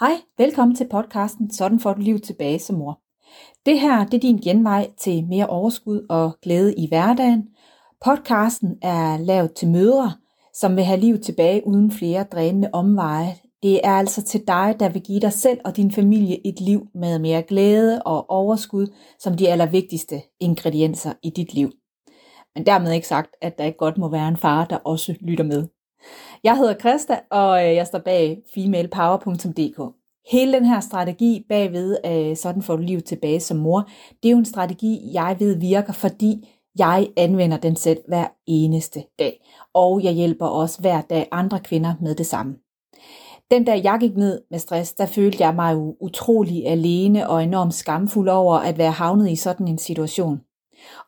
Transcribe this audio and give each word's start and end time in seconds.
Hej, 0.00 0.20
velkommen 0.38 0.76
til 0.76 0.88
podcasten 0.90 1.50
Sådan 1.50 1.80
får 1.80 1.94
du 1.94 2.00
liv 2.00 2.20
tilbage 2.20 2.58
som 2.58 2.76
mor. 2.76 3.00
Det 3.66 3.80
her 3.80 4.04
det 4.04 4.14
er 4.14 4.20
din 4.20 4.38
genvej 4.38 4.90
til 4.98 5.26
mere 5.26 5.46
overskud 5.46 6.06
og 6.10 6.38
glæde 6.42 6.74
i 6.74 6.88
hverdagen. 6.88 7.48
Podcasten 8.04 8.78
er 8.82 9.16
lavet 9.16 9.52
til 9.54 9.68
mødre, 9.68 10.12
som 10.54 10.76
vil 10.76 10.84
have 10.84 11.00
liv 11.00 11.18
tilbage 11.18 11.66
uden 11.66 11.90
flere 11.90 12.24
drænende 12.32 12.70
omveje. 12.72 13.34
Det 13.62 13.80
er 13.84 13.92
altså 13.92 14.22
til 14.22 14.46
dig, 14.46 14.76
der 14.80 14.88
vil 14.88 15.02
give 15.02 15.20
dig 15.20 15.32
selv 15.32 15.60
og 15.64 15.76
din 15.76 15.92
familie 15.92 16.46
et 16.46 16.60
liv 16.60 16.86
med 16.94 17.18
mere 17.18 17.42
glæde 17.42 18.02
og 18.02 18.30
overskud 18.30 18.86
som 19.18 19.36
de 19.36 19.48
allervigtigste 19.48 20.22
ingredienser 20.40 21.12
i 21.22 21.30
dit 21.30 21.54
liv. 21.54 21.70
Men 22.54 22.66
dermed 22.66 22.92
ikke 22.92 23.08
sagt, 23.08 23.36
at 23.40 23.58
der 23.58 23.64
ikke 23.64 23.78
godt 23.78 23.98
må 23.98 24.08
være 24.08 24.28
en 24.28 24.36
far, 24.36 24.64
der 24.64 24.76
også 24.76 25.14
lytter 25.20 25.44
med. 25.44 25.68
Jeg 26.44 26.58
hedder 26.58 26.74
Krista, 26.74 27.18
og 27.30 27.68
øh, 27.68 27.74
jeg 27.74 27.86
står 27.86 27.98
bag 27.98 28.42
femalepower.dk. 28.54 29.94
Hele 30.30 30.52
den 30.52 30.64
her 30.64 30.80
strategi 30.80 31.46
bagved, 31.48 31.96
øh, 32.06 32.36
sådan 32.36 32.62
får 32.62 32.76
du 32.76 32.82
liv 32.82 33.00
tilbage 33.00 33.40
som 33.40 33.56
mor, 33.56 33.88
det 34.22 34.28
er 34.28 34.32
jo 34.32 34.38
en 34.38 34.44
strategi, 34.44 35.00
jeg 35.12 35.36
ved 35.38 35.54
virker, 35.54 35.92
fordi 35.92 36.48
jeg 36.78 37.08
anvender 37.16 37.56
den 37.56 37.76
selv 37.76 37.98
hver 38.08 38.26
eneste 38.46 39.04
dag. 39.18 39.44
Og 39.74 40.04
jeg 40.04 40.12
hjælper 40.12 40.46
også 40.46 40.80
hver 40.80 41.00
dag 41.00 41.28
andre 41.32 41.60
kvinder 41.60 41.94
med 42.00 42.14
det 42.14 42.26
samme. 42.26 42.54
Den 43.50 43.64
dag 43.64 43.84
jeg 43.84 43.96
gik 44.00 44.16
ned 44.16 44.42
med 44.50 44.58
stress, 44.58 44.92
der 44.92 45.06
følte 45.06 45.44
jeg 45.44 45.54
mig 45.54 45.74
jo 45.74 45.96
utrolig 46.00 46.66
alene 46.66 47.28
og 47.28 47.42
enormt 47.42 47.74
skamfuld 47.74 48.28
over 48.28 48.56
at 48.56 48.78
være 48.78 48.90
havnet 48.90 49.30
i 49.30 49.36
sådan 49.36 49.68
en 49.68 49.78
situation. 49.78 50.40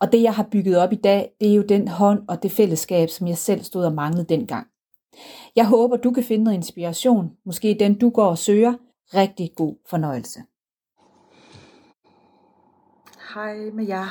Og 0.01 0.13
det 0.13 0.23
jeg 0.23 0.35
har 0.35 0.49
bygget 0.53 0.79
op 0.79 0.93
i 0.93 0.97
dag, 0.97 1.31
det 1.41 1.51
er 1.51 1.55
jo 1.55 1.63
den 1.63 1.89
hånd 1.89 2.23
og 2.29 2.43
det 2.43 2.53
fællesskab, 2.53 3.09
som 3.09 3.27
jeg 3.27 3.39
selv 3.39 3.63
stod 3.63 3.85
og 3.85 3.93
manglede 3.93 4.25
dengang. 4.29 4.67
Jeg 5.57 5.67
håber, 5.67 5.97
du 5.97 6.11
kan 6.11 6.25
finde 6.25 6.45
noget 6.45 6.57
inspiration, 6.57 7.31
måske 7.47 7.77
den 7.81 7.99
du 7.99 8.11
går 8.11 8.27
og 8.27 8.39
søger. 8.39 8.75
Rigtig 9.15 9.51
god 9.57 9.77
fornøjelse. 9.91 10.41
Hej 13.35 13.57
med 13.73 13.87
jer 13.87 14.07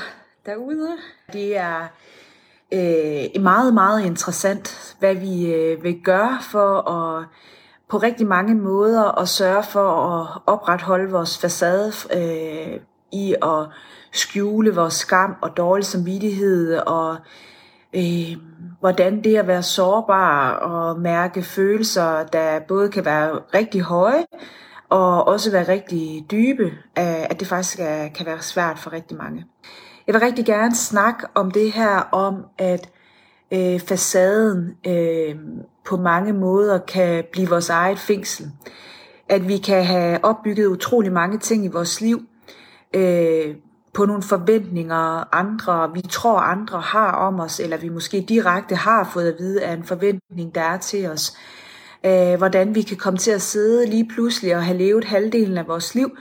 derude. 0.45 0.97
Det 1.33 1.57
er 1.57 1.87
øh, 2.73 3.41
meget, 3.41 3.73
meget 3.73 4.05
interessant, 4.05 4.95
hvad 4.99 5.15
vi 5.15 5.53
øh, 5.53 5.83
vil 5.83 6.01
gøre 6.03 6.37
for 6.51 6.89
at 6.89 7.25
på 7.89 7.97
rigtig 7.97 8.27
mange 8.27 8.55
måder 8.55 9.19
at 9.21 9.29
sørge 9.29 9.63
for 9.63 9.89
at 9.89 10.41
opretholde 10.45 11.11
vores 11.11 11.37
facade 11.37 11.93
øh, 12.13 12.79
i 13.11 13.35
at 13.43 13.67
skjule 14.11 14.75
vores 14.75 14.93
skam 14.93 15.35
og 15.41 15.57
dårlig 15.57 15.85
samvittighed 15.85 16.77
og 16.77 17.17
øh, 17.95 18.37
hvordan 18.79 19.23
det 19.23 19.37
at 19.37 19.47
være 19.47 19.63
sårbar 19.63 20.51
og 20.51 20.99
mærke 20.99 21.43
følelser, 21.43 22.23
der 22.23 22.59
både 22.59 22.89
kan 22.89 23.05
være 23.05 23.39
rigtig 23.53 23.81
høje 23.81 24.25
og 24.89 25.27
også 25.27 25.51
være 25.51 25.67
rigtig 25.67 26.25
dybe, 26.31 26.63
øh, 26.99 27.23
at 27.23 27.39
det 27.39 27.47
faktisk 27.47 27.79
er, 27.79 28.07
kan 28.07 28.25
være 28.25 28.41
svært 28.41 28.79
for 28.79 28.93
rigtig 28.93 29.17
mange. 29.17 29.45
Jeg 30.07 30.13
vil 30.13 30.21
rigtig 30.21 30.45
gerne 30.45 30.75
snakke 30.75 31.27
om 31.35 31.51
det 31.51 31.71
her 31.71 31.97
om, 32.11 32.45
at 32.57 32.89
øh, 33.51 33.79
facaden 33.79 34.77
øh, 34.87 35.35
på 35.85 35.97
mange 35.97 36.33
måder 36.33 36.77
kan 36.77 37.23
blive 37.31 37.49
vores 37.49 37.69
eget 37.69 37.99
fængsel. 37.99 38.51
At 39.29 39.47
vi 39.47 39.57
kan 39.57 39.85
have 39.85 40.25
opbygget 40.25 40.67
utrolig 40.67 41.11
mange 41.11 41.37
ting 41.37 41.65
i 41.65 41.67
vores 41.67 42.01
liv, 42.01 42.21
øh, 42.93 43.55
på 43.93 44.05
nogle 44.05 44.23
forventninger, 44.23 45.35
andre, 45.35 45.93
vi 45.93 46.01
tror 46.01 46.39
andre 46.39 46.81
har 46.81 47.11
om 47.11 47.39
os, 47.39 47.59
eller 47.59 47.77
vi 47.77 47.89
måske 47.89 48.25
direkte 48.29 48.75
har 48.75 49.09
fået 49.13 49.27
at 49.27 49.35
vide 49.39 49.63
af 49.63 49.73
en 49.73 49.83
forventning, 49.83 50.55
der 50.55 50.61
er 50.61 50.77
til 50.77 51.09
os. 51.09 51.37
Øh, 52.05 52.37
hvordan 52.37 52.75
vi 52.75 52.81
kan 52.81 52.97
komme 52.97 53.17
til 53.17 53.31
at 53.31 53.41
sidde 53.41 53.85
lige 53.85 54.09
pludselig 54.13 54.55
og 54.55 54.63
have 54.63 54.77
levet 54.77 55.03
halvdelen 55.03 55.57
af 55.57 55.67
vores 55.67 55.95
liv, 55.95 56.17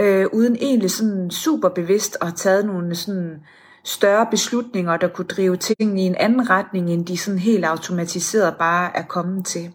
øh, 0.00 0.26
uden 0.32 0.56
egentlig 0.56 0.90
sådan 0.90 1.30
super 1.30 1.68
bevidst 1.68 2.16
at 2.20 2.26
have 2.26 2.36
taget 2.36 2.66
nogle 2.66 2.94
sådan 2.94 3.40
større 3.84 4.26
beslutninger, 4.30 4.96
der 4.96 5.08
kunne 5.08 5.26
drive 5.26 5.56
tingene 5.56 6.02
i 6.02 6.04
en 6.04 6.14
anden 6.14 6.50
retning, 6.50 6.90
end 6.90 7.06
de 7.06 7.18
sådan 7.18 7.38
helt 7.38 7.64
automatiseret 7.64 8.56
bare 8.58 8.96
er 8.96 9.02
kommet 9.02 9.46
til. 9.46 9.74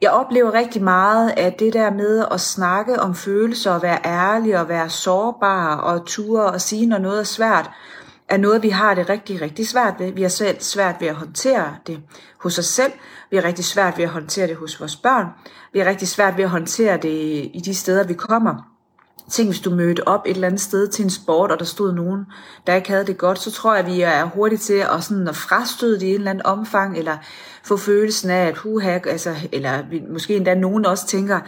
Jeg 0.00 0.10
oplever 0.10 0.52
rigtig 0.52 0.82
meget, 0.82 1.34
at 1.36 1.58
det 1.58 1.72
der 1.72 1.90
med 1.90 2.24
at 2.30 2.40
snakke 2.40 3.00
om 3.00 3.14
følelser 3.14 3.70
og 3.72 3.82
være 3.82 3.98
ærlig 4.04 4.60
og 4.60 4.68
være 4.68 4.90
sårbar 4.90 5.76
og 5.76 6.06
ture 6.06 6.44
og 6.44 6.60
sige, 6.60 6.86
når 6.86 6.98
noget 6.98 7.20
er 7.20 7.24
svært, 7.24 7.70
er 8.28 8.36
noget, 8.36 8.62
vi 8.62 8.68
har 8.68 8.94
det 8.94 9.08
rigtig, 9.08 9.40
rigtig 9.40 9.68
svært 9.68 9.94
ved. 9.98 10.12
Vi 10.12 10.22
har 10.22 10.28
selv 10.28 10.60
svært 10.60 10.96
ved 11.00 11.08
at 11.08 11.14
håndtere 11.14 11.76
det 11.86 12.00
hos 12.40 12.58
os 12.58 12.66
selv. 12.66 12.92
Vi 13.30 13.36
har 13.36 13.44
rigtig 13.44 13.64
svært 13.64 13.98
ved 13.98 14.04
at 14.04 14.10
håndtere 14.10 14.46
det 14.46 14.56
hos 14.56 14.80
vores 14.80 14.96
børn. 14.96 15.26
Vi 15.72 15.78
har 15.78 15.86
rigtig 15.86 16.08
svært 16.08 16.36
ved 16.36 16.44
at 16.44 16.50
håndtere 16.50 16.96
det 16.96 17.50
i 17.54 17.62
de 17.64 17.74
steder, 17.74 18.04
vi 18.04 18.14
kommer. 18.14 18.75
Tænk, 19.30 19.48
hvis 19.48 19.60
du 19.60 19.70
mødte 19.70 20.08
op 20.08 20.20
et 20.26 20.34
eller 20.34 20.46
andet 20.46 20.60
sted 20.60 20.88
til 20.88 21.04
en 21.04 21.10
sport, 21.10 21.50
og 21.50 21.58
der 21.58 21.64
stod 21.64 21.92
nogen, 21.92 22.26
der 22.66 22.74
ikke 22.74 22.88
havde 22.88 23.06
det 23.06 23.18
godt, 23.18 23.38
så 23.38 23.52
tror 23.52 23.74
jeg, 23.74 23.84
at 23.84 23.92
vi 23.92 24.00
er 24.00 24.24
hurtigt 24.24 24.62
til 24.62 24.74
at, 24.74 25.04
sådan 25.04 25.28
at 25.28 25.36
frastøde 25.36 26.00
det 26.00 26.06
i 26.06 26.08
en 26.08 26.14
eller 26.14 26.30
anden 26.30 26.46
omfang, 26.46 26.98
eller 26.98 27.16
få 27.62 27.76
følelsen 27.76 28.30
af, 28.30 28.46
at 28.46 28.56
huha, 28.56 28.98
altså, 29.06 29.34
eller 29.52 29.82
måske 30.12 30.36
endda 30.36 30.54
nogen 30.54 30.86
også 30.86 31.06
tænker, 31.06 31.40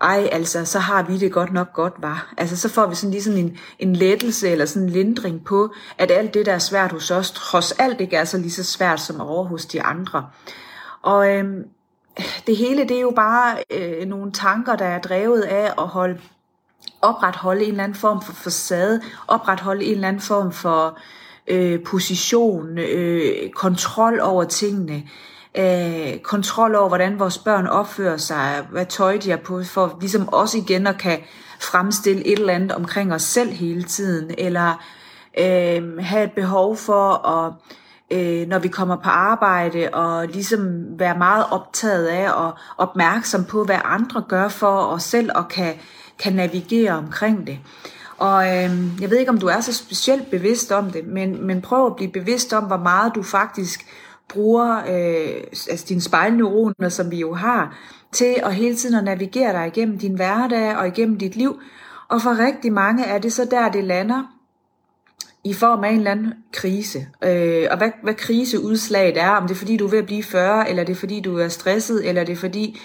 ej, 0.00 0.28
altså, 0.32 0.64
så 0.64 0.78
har 0.78 1.02
vi 1.02 1.18
det 1.18 1.32
godt 1.32 1.52
nok 1.52 1.72
godt, 1.72 1.94
var. 1.98 2.34
Altså, 2.36 2.56
så 2.56 2.68
får 2.68 2.86
vi 2.86 2.94
sådan 2.94 3.10
lige 3.10 3.22
sådan 3.22 3.38
en, 3.38 3.58
en 3.78 3.96
lettelse 3.96 4.48
eller 4.48 4.66
sådan 4.66 4.82
en 4.82 4.90
lindring 4.90 5.44
på, 5.44 5.72
at 5.98 6.10
alt 6.10 6.34
det, 6.34 6.46
der 6.46 6.52
er 6.52 6.58
svært 6.58 6.92
hos 6.92 7.10
os, 7.10 7.30
trods 7.30 7.72
alt 7.72 8.00
ikke 8.00 8.16
er 8.16 8.24
så 8.24 8.38
lige 8.38 8.50
så 8.50 8.64
svært 8.64 9.00
som 9.00 9.20
over 9.20 9.44
hos 9.44 9.66
de 9.66 9.82
andre. 9.82 10.26
Og 11.02 11.36
øhm, 11.36 11.64
det 12.46 12.56
hele, 12.56 12.82
det 12.82 12.96
er 12.96 13.00
jo 13.00 13.12
bare 13.16 13.56
øh, 13.70 14.08
nogle 14.08 14.32
tanker, 14.32 14.76
der 14.76 14.84
er 14.84 15.00
drevet 15.00 15.40
af 15.40 15.72
at 15.78 15.86
holde 15.86 16.18
opretholde 17.02 17.64
en 17.64 17.70
eller 17.70 17.84
anden 17.84 17.98
form 17.98 18.22
for 18.22 18.32
facade, 18.32 19.00
opretholde 19.28 19.84
en 19.84 19.94
eller 19.94 20.08
anden 20.08 20.22
form 20.22 20.52
for 20.52 20.98
øh, 21.46 21.82
position, 21.84 22.78
øh, 22.78 23.50
kontrol 23.50 24.20
over 24.20 24.44
tingene, 24.44 25.02
øh, 25.58 26.18
kontrol 26.18 26.74
over, 26.74 26.88
hvordan 26.88 27.18
vores 27.18 27.38
børn 27.38 27.66
opfører 27.66 28.16
sig, 28.16 28.66
hvad 28.70 28.86
tøj 28.86 29.16
de 29.16 29.30
har 29.30 29.36
på, 29.36 29.64
for 29.64 29.96
ligesom 30.00 30.28
også 30.28 30.58
igen 30.58 30.86
at 30.86 30.98
kan 30.98 31.18
fremstille 31.60 32.26
et 32.26 32.38
eller 32.38 32.54
andet 32.54 32.72
omkring 32.72 33.14
os 33.14 33.22
selv 33.22 33.50
hele 33.50 33.82
tiden, 33.82 34.34
eller 34.38 34.84
øh, 35.38 35.98
have 35.98 36.24
et 36.24 36.32
behov 36.32 36.76
for 36.76 37.28
at 37.28 37.52
øh, 38.10 38.48
når 38.48 38.58
vi 38.58 38.68
kommer 38.68 38.96
på 38.96 39.08
arbejde, 39.08 39.88
og 39.92 40.26
ligesom 40.26 40.60
være 40.98 41.18
meget 41.18 41.44
optaget 41.50 42.06
af 42.06 42.32
og 42.32 42.54
opmærksom 42.78 43.44
på, 43.44 43.64
hvad 43.64 43.78
andre 43.84 44.22
gør 44.28 44.48
for 44.48 44.76
os 44.86 45.02
selv, 45.02 45.30
og 45.34 45.48
kan 45.48 45.74
kan 46.18 46.32
navigere 46.32 46.90
omkring 46.90 47.46
det. 47.46 47.58
Og 48.18 48.46
øh, 48.46 49.00
jeg 49.00 49.10
ved 49.10 49.18
ikke, 49.18 49.30
om 49.30 49.38
du 49.38 49.46
er 49.46 49.60
så 49.60 49.72
specielt 49.72 50.30
bevidst 50.30 50.72
om 50.72 50.90
det, 50.90 51.06
men, 51.06 51.46
men 51.46 51.62
prøv 51.62 51.86
at 51.86 51.96
blive 51.96 52.12
bevidst 52.12 52.52
om, 52.52 52.64
hvor 52.64 52.76
meget 52.76 53.12
du 53.14 53.22
faktisk 53.22 53.86
bruger 54.28 54.78
øh, 54.78 55.42
altså 55.70 55.86
dine 55.88 56.00
spejlneuroner, 56.00 56.88
som 56.88 57.10
vi 57.10 57.20
jo 57.20 57.34
har, 57.34 57.78
til 58.12 58.36
at 58.42 58.54
hele 58.54 58.76
tiden 58.76 58.94
at 58.94 59.04
navigere 59.04 59.52
dig 59.52 59.66
igennem 59.66 59.98
din 59.98 60.14
hverdag 60.14 60.76
og 60.76 60.88
igennem 60.88 61.18
dit 61.18 61.36
liv. 61.36 61.60
Og 62.08 62.22
for 62.22 62.38
rigtig 62.46 62.72
mange 62.72 63.04
er 63.04 63.18
det 63.18 63.32
så 63.32 63.44
der, 63.50 63.70
det 63.70 63.84
lander 63.84 64.22
i 65.44 65.54
form 65.54 65.84
af 65.84 65.90
en 65.90 65.98
eller 65.98 66.10
anden 66.10 66.34
krise. 66.52 67.06
Øh, 67.24 67.66
og 67.70 67.78
hvad, 67.78 67.90
hvad 68.02 68.14
kriseudslaget 68.14 69.16
er, 69.16 69.30
om 69.30 69.42
det 69.42 69.54
er 69.54 69.58
fordi, 69.58 69.76
du 69.76 69.86
er 69.86 69.90
ved 69.90 69.98
at 69.98 70.06
blive 70.06 70.22
40, 70.22 70.70
eller 70.70 70.84
det 70.84 70.92
er 70.92 70.96
fordi, 70.96 71.20
du 71.20 71.38
er 71.38 71.48
stresset, 71.48 72.08
eller 72.08 72.24
det 72.24 72.32
er 72.32 72.36
fordi, 72.36 72.80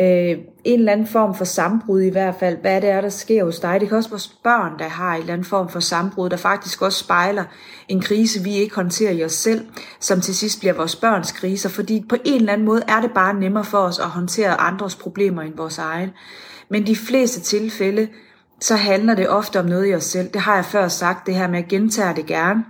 øh, 0.00 0.38
en 0.64 0.78
eller 0.78 0.92
anden 0.92 1.06
form 1.06 1.34
for 1.34 1.44
sambrud 1.44 2.00
i 2.00 2.08
hvert 2.08 2.34
fald. 2.40 2.56
Hvad 2.60 2.80
det 2.80 2.90
er, 2.90 3.00
der 3.00 3.08
sker 3.08 3.44
hos 3.44 3.60
dig. 3.60 3.80
Det 3.80 3.88
kan 3.88 3.96
også 3.98 4.10
vores 4.10 4.28
børn, 4.44 4.78
der 4.78 4.88
har 4.88 5.14
en 5.14 5.20
eller 5.20 5.32
anden 5.32 5.44
form 5.44 5.68
for 5.68 5.80
sambrud, 5.80 6.30
der 6.30 6.36
faktisk 6.36 6.82
også 6.82 6.98
spejler 6.98 7.44
en 7.88 8.00
krise, 8.00 8.44
vi 8.44 8.54
ikke 8.54 8.74
håndterer 8.74 9.12
i 9.12 9.24
os 9.24 9.32
selv, 9.32 9.66
som 10.00 10.20
til 10.20 10.36
sidst 10.36 10.60
bliver 10.60 10.74
vores 10.74 10.96
børns 10.96 11.32
kriser. 11.32 11.68
Fordi 11.68 12.04
på 12.08 12.16
en 12.24 12.34
eller 12.40 12.52
anden 12.52 12.66
måde 12.66 12.82
er 12.88 13.00
det 13.00 13.10
bare 13.14 13.34
nemmere 13.34 13.64
for 13.64 13.78
os 13.78 13.98
at 13.98 14.06
håndtere 14.06 14.60
andres 14.60 14.96
problemer 14.96 15.42
end 15.42 15.56
vores 15.56 15.78
egen. 15.78 16.10
Men 16.68 16.86
de 16.86 16.96
fleste 16.96 17.40
tilfælde, 17.40 18.08
så 18.60 18.76
handler 18.76 19.14
det 19.14 19.28
ofte 19.28 19.60
om 19.60 19.66
noget 19.66 19.90
i 19.90 19.94
os 19.94 20.04
selv. 20.04 20.28
Det 20.32 20.40
har 20.40 20.54
jeg 20.54 20.64
før 20.64 20.88
sagt, 20.88 21.26
det 21.26 21.34
her 21.34 21.48
med 21.48 21.58
at 21.58 21.68
gentage 21.68 22.16
det 22.16 22.26
gerne. 22.26 22.64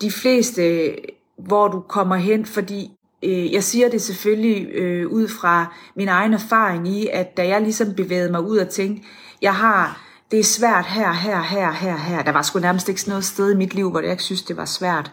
De 0.00 0.10
fleste, 0.10 0.94
hvor 1.38 1.68
du 1.68 1.80
kommer 1.80 2.16
hen, 2.16 2.44
fordi 2.44 2.90
Øh, 3.24 3.52
jeg 3.52 3.64
siger 3.64 3.88
det 3.88 4.02
selvfølgelig 4.02 4.68
øh, 4.74 5.06
ud 5.08 5.28
fra 5.28 5.74
min 5.96 6.08
egen 6.08 6.34
erfaring 6.34 6.88
i, 6.88 7.08
at 7.12 7.36
da 7.36 7.48
jeg 7.48 7.60
ligesom 7.60 7.94
bevægede 7.94 8.30
mig 8.30 8.40
ud 8.40 8.56
og 8.56 8.68
tænkte, 8.68 9.08
jeg 9.42 9.54
har, 9.54 10.00
det 10.30 10.38
er 10.38 10.44
svært 10.44 10.86
her, 10.86 11.12
her, 11.12 11.42
her, 11.42 11.72
her, 11.72 11.96
her. 11.96 12.22
Der 12.22 12.32
var 12.32 12.42
sgu 12.42 12.58
nærmest 12.58 12.88
ikke 12.88 13.08
noget 13.08 13.24
sted 13.24 13.52
i 13.52 13.56
mit 13.56 13.74
liv, 13.74 13.90
hvor 13.90 14.00
jeg 14.00 14.10
ikke 14.10 14.22
synes, 14.22 14.42
det 14.42 14.56
var 14.56 14.64
svært. 14.64 15.10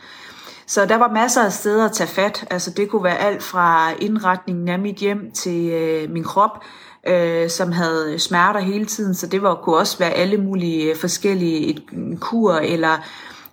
Så 0.68 0.86
der 0.86 0.96
var 0.96 1.12
masser 1.12 1.44
af 1.44 1.52
steder 1.52 1.86
at 1.86 1.92
tage 1.92 2.08
fat. 2.08 2.46
Altså 2.50 2.72
det 2.72 2.90
kunne 2.90 3.04
være 3.04 3.18
alt 3.18 3.44
fra 3.44 3.92
indretningen 4.00 4.68
af 4.68 4.80
mit 4.80 4.96
hjem 4.96 5.32
til 5.32 5.70
øh, 5.70 6.12
min 6.12 6.24
krop, 6.24 6.64
øh, 7.08 7.50
som 7.50 7.72
havde 7.72 8.20
smerter 8.20 8.60
hele 8.60 8.86
tiden. 8.86 9.16
Så 9.16 9.28
det 9.28 9.42
var, 9.42 9.56
kunne 9.56 9.78
også 9.78 9.98
være 9.98 10.12
alle 10.12 10.38
mulige 10.38 10.90
øh, 10.90 10.96
forskellige, 10.96 11.68
et, 11.68 11.84
en 11.94 12.18
kur 12.18 12.54
eller 12.54 12.98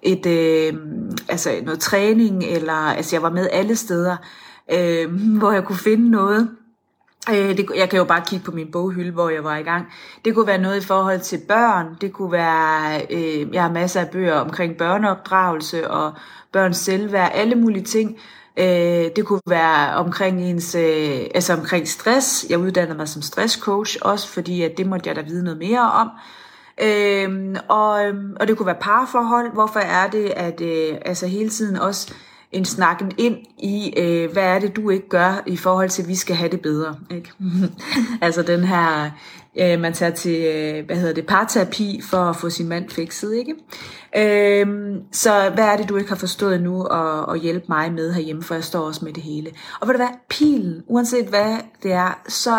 et, 0.02 0.26
øh, 0.26 0.74
altså 1.28 1.50
noget 1.62 1.80
træning, 1.80 2.44
eller 2.44 2.72
altså 2.72 3.16
jeg 3.16 3.22
var 3.22 3.30
med 3.30 3.48
alle 3.52 3.76
steder 3.76 4.16
øh, 4.72 5.12
hvor 5.38 5.52
jeg 5.52 5.64
kunne 5.64 5.78
finde 5.78 6.10
noget, 6.10 6.48
Øh, 7.30 7.56
det, 7.56 7.66
jeg 7.76 7.90
kan 7.90 7.98
jo 7.98 8.04
bare 8.04 8.22
kigge 8.28 8.44
på 8.44 8.50
min 8.50 8.70
boghylde, 8.72 9.10
hvor 9.10 9.28
jeg 9.28 9.44
var 9.44 9.56
i 9.56 9.62
gang. 9.62 9.86
Det 10.24 10.34
kunne 10.34 10.46
være 10.46 10.58
noget 10.58 10.82
i 10.82 10.86
forhold 10.86 11.20
til 11.20 11.40
børn. 11.48 11.86
Det 12.00 12.12
kunne 12.12 12.32
være, 12.32 13.02
øh, 13.10 13.54
jeg 13.54 13.62
har 13.62 13.72
masser 13.72 14.00
af 14.00 14.10
bøger 14.10 14.34
omkring 14.34 14.76
børneopdragelse 14.76 15.90
og 15.90 16.12
børns 16.52 16.76
selvværd, 16.76 17.30
alle 17.34 17.54
mulige 17.54 17.84
ting. 17.84 18.16
Øh, 18.56 19.10
det 19.16 19.24
kunne 19.24 19.40
være 19.46 19.94
omkring 19.94 20.42
ens, 20.42 20.74
øh, 20.74 21.20
altså 21.34 21.52
omkring 21.52 21.88
stress. 21.88 22.46
Jeg 22.50 22.58
uddannede 22.58 22.96
mig 22.96 23.08
som 23.08 23.22
stresscoach 23.22 23.96
også, 24.02 24.28
fordi 24.28 24.62
at 24.62 24.72
det 24.76 24.86
måtte 24.86 25.08
jeg 25.08 25.16
da 25.16 25.20
vide 25.22 25.44
noget 25.44 25.58
mere 25.58 25.92
om. 25.92 26.10
Øh, 26.82 27.56
og, 27.68 28.04
øhm, 28.04 28.36
og 28.40 28.48
det 28.48 28.56
kunne 28.56 28.66
være 28.66 28.76
parforhold. 28.80 29.52
Hvorfor 29.52 29.80
er 29.80 30.10
det, 30.10 30.32
at 30.36 30.60
øh, 30.60 30.96
altså 31.04 31.26
hele 31.26 31.50
tiden 31.50 31.76
også 31.76 32.14
en 32.52 32.64
snakken 32.64 33.12
ind 33.18 33.36
i, 33.58 33.94
øh, 33.96 34.32
hvad 34.32 34.42
er 34.42 34.58
det, 34.58 34.76
du 34.76 34.90
ikke 34.90 35.08
gør 35.08 35.42
i 35.46 35.56
forhold 35.56 35.88
til, 35.88 36.02
at 36.02 36.08
vi 36.08 36.14
skal 36.14 36.36
have 36.36 36.50
det 36.50 36.60
bedre. 36.60 36.96
Ikke? 37.10 37.30
altså 38.22 38.42
den 38.42 38.64
her, 38.64 39.10
øh, 39.60 39.80
man 39.80 39.92
tager 39.92 40.12
til, 40.12 40.44
øh, 40.44 40.86
hvad 40.86 40.96
hedder 40.96 41.14
det, 41.14 41.26
parterapi 41.26 42.00
for 42.10 42.18
at 42.18 42.36
få 42.36 42.50
sin 42.50 42.68
mand 42.68 42.90
fikset. 42.90 43.34
Ikke? 43.34 43.54
Øh, 44.16 44.96
så 45.12 45.50
hvad 45.54 45.64
er 45.64 45.76
det, 45.76 45.88
du 45.88 45.96
ikke 45.96 46.08
har 46.08 46.16
forstået 46.16 46.62
nu 46.62 46.84
og, 46.84 47.26
og 47.26 47.36
hjælpe 47.36 47.66
mig 47.68 47.92
med 47.92 48.12
herhjemme, 48.12 48.42
for 48.42 48.54
jeg 48.54 48.64
står 48.64 48.80
også 48.80 49.04
med 49.04 49.12
det 49.12 49.22
hele. 49.22 49.50
Og 49.80 49.88
ved 49.88 49.94
du 49.94 49.98
hvad, 49.98 50.14
pilen, 50.30 50.82
uanset 50.86 51.26
hvad 51.26 51.56
det 51.82 51.92
er, 51.92 52.20
så 52.28 52.58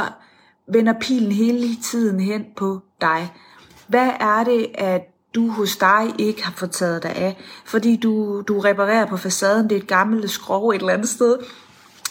vender 0.74 0.94
pilen 1.02 1.32
hele 1.32 1.76
tiden 1.84 2.20
hen 2.20 2.46
på 2.58 2.80
dig. 3.02 3.34
Hvad 3.88 4.10
er 4.20 4.44
det, 4.44 4.68
at 4.74 5.02
du 5.36 5.50
hos 5.50 5.78
dig 5.78 6.14
ikke 6.20 6.44
har 6.44 6.54
fået 6.58 6.72
taget 6.72 7.04
dig 7.04 7.16
af, 7.16 7.38
fordi 7.66 7.96
du, 7.96 8.42
du 8.48 8.60
reparerer 8.60 9.06
på 9.06 9.18
facaden, 9.18 9.70
det 9.70 9.78
er 9.78 9.82
et 9.82 9.88
gammelt 9.88 10.32
skrov 10.32 10.70
et 10.70 10.80
eller 10.80 10.94
andet 10.94 11.10
sted, 11.10 11.38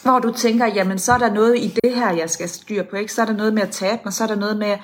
hvor 0.02 0.18
du 0.18 0.32
tænker, 0.32 0.66
jamen 0.66 0.98
så 0.98 1.12
er 1.12 1.18
der 1.18 1.32
noget 1.32 1.58
i 1.58 1.74
det 1.82 1.94
her, 1.94 2.12
jeg 2.12 2.30
skal 2.30 2.48
styre 2.48 2.84
på, 2.84 2.96
ikke? 2.96 3.12
så 3.12 3.22
er 3.22 3.26
der 3.26 3.32
noget 3.32 3.54
med 3.54 3.62
at 3.62 3.70
tabe 3.70 4.00
mig, 4.04 4.12
så 4.12 4.22
er 4.22 4.28
der 4.28 4.36
noget 4.36 4.56
med 4.56 4.76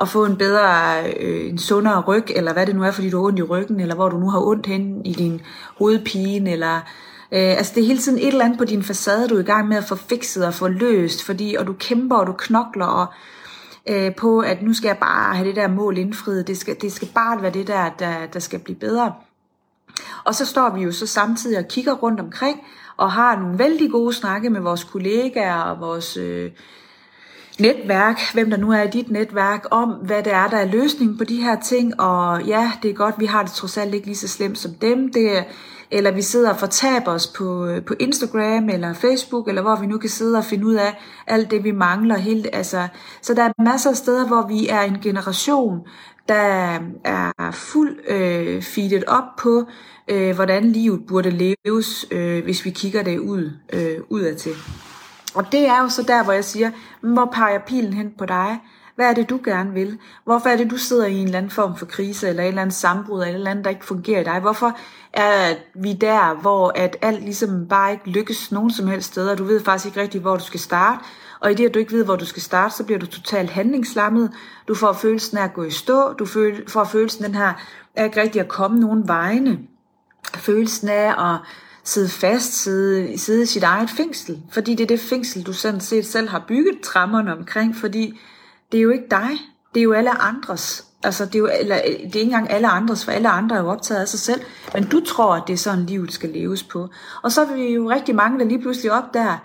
at 0.00 0.08
få 0.08 0.24
en 0.24 0.36
bedre, 0.36 1.02
øh, 1.20 1.50
en 1.50 1.58
sundere 1.58 2.00
ryg, 2.00 2.24
eller 2.28 2.52
hvad 2.52 2.66
det 2.66 2.76
nu 2.76 2.82
er, 2.82 2.90
fordi 2.90 3.10
du 3.10 3.16
har 3.16 3.26
ondt 3.26 3.38
i 3.38 3.42
ryggen, 3.42 3.80
eller 3.80 3.94
hvor 3.94 4.08
du 4.08 4.18
nu 4.18 4.30
har 4.30 4.40
ondt 4.40 4.66
hen 4.66 5.06
i 5.06 5.12
din 5.12 5.40
hovedpine, 5.78 6.52
eller 6.52 6.76
øh, 7.32 7.56
altså 7.58 7.72
det 7.74 7.82
er 7.82 7.86
hele 7.86 7.98
tiden 7.98 8.18
et 8.18 8.26
eller 8.26 8.44
andet 8.44 8.58
på 8.58 8.64
din 8.64 8.82
facade, 8.82 9.28
du 9.28 9.36
er 9.36 9.40
i 9.40 9.42
gang 9.42 9.68
med 9.68 9.76
at 9.76 9.84
få 9.84 9.94
fikset 9.94 10.46
og 10.46 10.54
få 10.54 10.68
løst, 10.68 11.24
fordi, 11.24 11.56
og 11.58 11.66
du 11.66 11.72
kæmper, 11.72 12.16
og 12.16 12.26
du 12.26 12.32
knokler, 12.32 12.86
og 12.86 13.06
øh, 13.88 14.14
på, 14.14 14.40
at 14.40 14.62
nu 14.62 14.74
skal 14.74 14.88
jeg 14.88 14.98
bare 14.98 15.34
have 15.34 15.48
det 15.48 15.56
der 15.56 15.68
mål 15.68 15.98
indfriet. 15.98 16.46
Det 16.46 16.58
skal, 16.58 16.76
det 16.80 16.92
skal 16.92 17.08
bare 17.14 17.42
være 17.42 17.52
det 17.52 17.66
der, 17.66 17.90
der, 17.98 18.26
der 18.26 18.38
skal 18.38 18.58
blive 18.58 18.78
bedre. 18.78 19.12
Og 20.24 20.34
så 20.34 20.46
står 20.46 20.70
vi 20.70 20.82
jo 20.82 20.92
så 20.92 21.06
samtidig 21.06 21.58
og 21.58 21.64
kigger 21.68 21.92
rundt 21.92 22.20
omkring, 22.20 22.60
og 22.96 23.12
har 23.12 23.38
nogle 23.38 23.58
vældig 23.58 23.90
gode 23.90 24.12
snakke 24.12 24.50
med 24.50 24.60
vores 24.60 24.84
kollegaer 24.84 25.60
og 25.60 25.80
vores 25.80 26.16
øh, 26.16 26.50
netværk, 27.58 28.20
hvem 28.32 28.50
der 28.50 28.56
nu 28.56 28.72
er 28.72 28.82
i 28.82 28.90
dit 28.90 29.10
netværk, 29.10 29.66
om 29.70 29.90
hvad 29.90 30.22
det 30.22 30.32
er, 30.32 30.48
der 30.48 30.56
er 30.56 30.64
løsningen 30.64 31.18
på 31.18 31.24
de 31.24 31.42
her 31.42 31.60
ting. 31.60 32.00
Og 32.00 32.42
ja, 32.42 32.72
det 32.82 32.90
er 32.90 32.94
godt, 32.94 33.14
vi 33.18 33.26
har 33.26 33.42
det 33.42 33.52
trods 33.52 33.76
alt 33.76 33.94
ikke 33.94 34.06
lige 34.06 34.16
så 34.16 34.28
slemt 34.28 34.58
som 34.58 34.74
dem. 34.74 35.12
Det 35.12 35.38
er, 35.38 35.42
eller 35.90 36.10
vi 36.10 36.22
sidder 36.22 36.50
og 36.50 36.58
fortaber 36.58 37.12
os 37.12 37.26
på, 37.26 37.66
øh, 37.66 37.84
på 37.84 37.94
Instagram 38.00 38.68
eller 38.68 38.92
Facebook, 38.92 39.48
eller 39.48 39.62
hvor 39.62 39.76
vi 39.76 39.86
nu 39.86 39.98
kan 39.98 40.10
sidde 40.10 40.38
og 40.38 40.44
finde 40.44 40.66
ud 40.66 40.74
af 40.74 40.98
alt 41.26 41.50
det, 41.50 41.64
vi 41.64 41.70
mangler. 41.70 42.16
Helt, 42.16 42.46
altså, 42.52 42.88
så 43.22 43.34
der 43.34 43.42
er 43.42 43.62
masser 43.62 43.90
af 43.90 43.96
steder, 43.96 44.26
hvor 44.26 44.46
vi 44.48 44.68
er 44.68 44.80
en 44.80 44.98
generation, 45.02 45.80
der 46.28 46.78
er 47.04 47.50
fuld 47.52 47.96
øh, 48.08 48.62
feedet 48.62 49.04
op 49.04 49.36
på, 49.38 49.64
øh, 50.08 50.34
hvordan 50.34 50.64
livet 50.64 51.06
burde 51.06 51.30
leves, 51.30 52.06
øh, 52.10 52.44
hvis 52.44 52.64
vi 52.64 52.70
kigger 52.70 53.02
det 53.02 53.18
ud, 53.18 53.50
øh, 53.72 53.98
udad 54.08 54.34
til. 54.34 54.52
Og 55.34 55.52
det 55.52 55.66
er 55.66 55.82
jo 55.82 55.88
så 55.88 56.02
der, 56.02 56.24
hvor 56.24 56.32
jeg 56.32 56.44
siger, 56.44 56.70
hvor 57.00 57.30
peger 57.32 57.58
pilen 57.66 57.92
hen 57.92 58.12
på 58.18 58.26
dig? 58.26 58.58
Hvad 58.98 59.10
er 59.10 59.14
det, 59.14 59.30
du 59.30 59.40
gerne 59.44 59.72
vil? 59.72 59.98
Hvorfor 60.24 60.48
er 60.48 60.56
det, 60.56 60.70
du 60.70 60.76
sidder 60.76 61.06
i 61.06 61.14
en 61.14 61.24
eller 61.24 61.38
anden 61.38 61.50
form 61.50 61.76
for 61.76 61.86
krise, 61.86 62.28
eller 62.28 62.42
en 62.42 62.48
eller 62.48 62.62
anden 62.62 62.74
sambrud, 62.74 63.20
eller 63.20 63.30
et 63.30 63.34
eller 63.34 63.50
andet, 63.50 63.64
der 63.64 63.70
ikke 63.70 63.84
fungerer 63.84 64.20
i 64.20 64.24
dig? 64.24 64.40
Hvorfor 64.40 64.78
er 65.12 65.54
vi 65.74 65.92
der, 65.92 66.34
hvor 66.40 66.72
at 66.74 66.96
alt 67.02 67.24
ligesom 67.24 67.66
bare 67.68 67.92
ikke 67.92 68.10
lykkes 68.10 68.52
nogen 68.52 68.70
som 68.70 68.86
helst 68.86 69.12
steder? 69.12 69.34
Du 69.34 69.44
ved 69.44 69.64
faktisk 69.64 69.86
ikke 69.86 70.00
rigtigt, 70.00 70.22
hvor 70.22 70.36
du 70.36 70.44
skal 70.44 70.60
starte. 70.60 71.04
Og 71.40 71.50
i 71.50 71.54
det, 71.54 71.66
at 71.66 71.74
du 71.74 71.78
ikke 71.78 71.92
ved, 71.92 72.04
hvor 72.04 72.16
du 72.16 72.24
skal 72.24 72.42
starte, 72.42 72.74
så 72.74 72.84
bliver 72.84 72.98
du 72.98 73.06
totalt 73.06 73.50
handlingslammet. 73.50 74.32
Du 74.68 74.74
får 74.74 74.92
følelsen 74.92 75.38
af 75.38 75.44
at 75.44 75.54
gå 75.54 75.64
i 75.64 75.70
stå. 75.70 76.12
Du 76.12 76.26
får 76.68 76.84
følelsen 76.84 77.24
den 77.24 77.34
her 77.34 77.52
af 77.94 78.04
ikke 78.04 78.20
rigtig 78.20 78.40
at 78.40 78.48
komme 78.48 78.80
nogen 78.80 79.08
vegne. 79.08 79.58
Følelsen 80.34 80.88
af 80.88 81.32
at 81.32 81.38
sidde 81.84 82.08
fast, 82.08 82.62
sidde, 82.62 83.18
sidde 83.18 83.42
i 83.42 83.46
sit 83.46 83.62
eget 83.62 83.90
fængsel. 83.90 84.42
Fordi 84.52 84.74
det 84.74 84.82
er 84.82 84.88
det 84.96 85.00
fængsel, 85.00 85.42
du 85.42 85.52
sådan 85.52 85.80
set 85.80 86.06
selv 86.06 86.28
har 86.28 86.44
bygget 86.48 86.80
trammerne 86.82 87.36
omkring, 87.36 87.76
fordi 87.76 88.20
det 88.72 88.78
er 88.78 88.82
jo 88.82 88.90
ikke 88.90 89.06
dig, 89.10 89.30
det 89.74 89.80
er 89.80 89.84
jo 89.84 89.92
alle 89.92 90.22
andres. 90.22 90.84
Altså, 91.02 91.26
det 91.26 91.34
er 91.34 91.38
jo 91.38 91.50
eller, 91.60 91.76
øh, 91.76 91.92
det 91.92 92.00
er 92.00 92.04
ikke 92.04 92.20
engang 92.20 92.50
alle 92.50 92.68
andres, 92.68 93.04
for 93.04 93.12
alle 93.12 93.28
andre 93.28 93.56
er 93.56 93.60
jo 93.60 93.68
optaget 93.68 94.00
af 94.00 94.08
sig 94.08 94.20
selv. 94.20 94.40
Men 94.74 94.88
du 94.88 95.00
tror, 95.00 95.34
at 95.34 95.42
det 95.46 95.52
er 95.52 95.56
sådan, 95.56 95.86
livet 95.86 96.12
skal 96.12 96.30
leves 96.30 96.62
på. 96.62 96.88
Og 97.22 97.32
så 97.32 97.40
er 97.40 97.54
vi 97.54 97.74
jo 97.74 97.90
rigtig 97.90 98.14
mange, 98.14 98.38
der 98.38 98.44
lige 98.44 98.60
pludselig 98.60 98.92
op 98.92 99.14
der, 99.14 99.36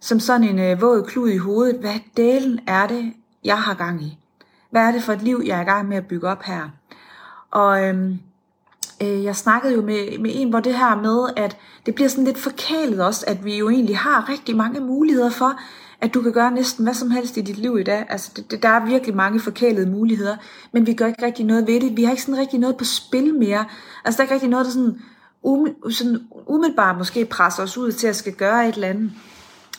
som 0.00 0.20
sådan 0.20 0.48
en 0.48 0.58
øh, 0.58 0.80
våd 0.80 1.02
klud 1.02 1.30
i 1.30 1.36
hovedet. 1.36 1.80
Hvad 1.80 2.00
delen 2.16 2.60
er 2.66 2.86
det, 2.86 3.12
jeg 3.44 3.62
har 3.62 3.74
gang 3.74 4.02
i? 4.02 4.18
Hvad 4.70 4.82
er 4.82 4.92
det 4.92 5.02
for 5.02 5.12
et 5.12 5.22
liv, 5.22 5.42
jeg 5.46 5.58
er 5.58 5.62
i 5.62 5.64
gang 5.64 5.88
med 5.88 5.96
at 5.96 6.06
bygge 6.06 6.28
op 6.28 6.42
her? 6.42 6.68
Og 7.50 7.84
øhm, 7.84 8.18
øh, 9.02 9.24
jeg 9.24 9.36
snakkede 9.36 9.74
jo 9.74 9.82
med, 9.82 10.18
med 10.18 10.30
en, 10.34 10.50
hvor 10.50 10.60
det 10.60 10.74
her 10.74 10.96
med, 10.96 11.30
at 11.36 11.56
det 11.86 11.94
bliver 11.94 12.08
sådan 12.08 12.24
lidt 12.24 12.38
forkælet 12.38 13.00
også, 13.00 13.24
at 13.28 13.44
vi 13.44 13.58
jo 13.58 13.70
egentlig 13.70 13.98
har 13.98 14.28
rigtig 14.28 14.56
mange 14.56 14.80
muligheder 14.80 15.30
for, 15.30 15.60
at 16.00 16.14
du 16.14 16.22
kan 16.22 16.32
gøre 16.32 16.50
næsten 16.50 16.84
hvad 16.84 16.94
som 16.94 17.10
helst 17.10 17.36
i 17.36 17.40
dit 17.40 17.58
liv 17.58 17.78
i 17.78 17.82
dag. 17.82 18.06
Altså, 18.08 18.30
det, 18.36 18.50
det, 18.50 18.62
der 18.62 18.68
er 18.68 18.86
virkelig 18.86 19.16
mange 19.16 19.40
forkælede 19.40 19.90
muligheder, 19.90 20.36
men 20.72 20.86
vi 20.86 20.92
gør 20.92 21.06
ikke 21.06 21.26
rigtig 21.26 21.44
noget 21.44 21.66
ved 21.66 21.80
det. 21.80 21.96
Vi 21.96 22.04
har 22.04 22.10
ikke 22.10 22.22
sådan 22.22 22.40
rigtig 22.40 22.58
noget 22.58 22.76
på 22.76 22.84
spil 22.84 23.34
mere. 23.34 23.64
Altså, 24.04 24.16
der 24.16 24.22
er 24.22 24.24
ikke 24.24 24.34
rigtig 24.34 24.50
noget, 24.50 24.66
der 24.66 24.72
sådan, 24.72 25.00
um, 25.42 25.90
sådan 25.90 26.20
umiddelbart 26.46 26.98
måske 26.98 27.24
presser 27.24 27.62
os 27.62 27.76
ud 27.76 27.92
til 27.92 28.06
at 28.06 28.16
skal 28.16 28.32
gøre 28.32 28.68
et 28.68 28.74
eller 28.74 28.88
andet. 28.88 29.12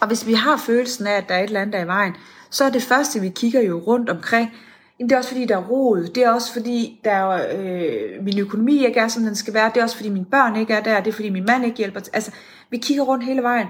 Og 0.01 0.07
hvis 0.07 0.27
vi 0.27 0.33
har 0.33 0.57
følelsen 0.57 1.07
af, 1.07 1.13
at 1.13 1.29
der 1.29 1.35
er 1.35 1.39
et 1.43 1.47
eller 1.47 1.61
andet, 1.61 1.73
der 1.73 1.79
er 1.79 1.83
i 1.83 1.87
vejen, 1.87 2.13
så 2.49 2.63
er 2.63 2.69
det 2.69 2.83
første, 2.83 3.19
vi 3.19 3.29
kigger 3.29 3.61
jo 3.61 3.79
rundt 3.79 4.09
omkring, 4.09 4.51
det 4.99 5.11
er 5.11 5.17
også 5.17 5.29
fordi, 5.29 5.45
der 5.45 5.57
er 5.57 5.63
rod. 5.63 6.07
Det 6.07 6.23
er 6.23 6.29
også 6.29 6.53
fordi, 6.53 7.01
der 7.03 7.11
er, 7.11 7.57
øh, 7.59 8.23
min 8.23 8.39
økonomi 8.39 8.85
ikke 8.85 8.99
er, 8.99 9.07
som 9.07 9.23
den 9.23 9.35
skal 9.35 9.53
være. 9.53 9.71
Det 9.73 9.79
er 9.79 9.83
også 9.83 9.95
fordi, 9.95 10.09
mine 10.09 10.25
børn 10.25 10.55
ikke 10.55 10.73
er 10.73 10.83
der. 10.83 10.99
Det 10.99 11.07
er 11.07 11.15
fordi, 11.15 11.29
min 11.29 11.45
mand 11.45 11.65
ikke 11.65 11.77
hjælper. 11.77 11.99
Altså, 12.13 12.31
vi 12.69 12.77
kigger 12.77 13.03
rundt 13.03 13.25
hele 13.25 13.41
vejen 13.41 13.67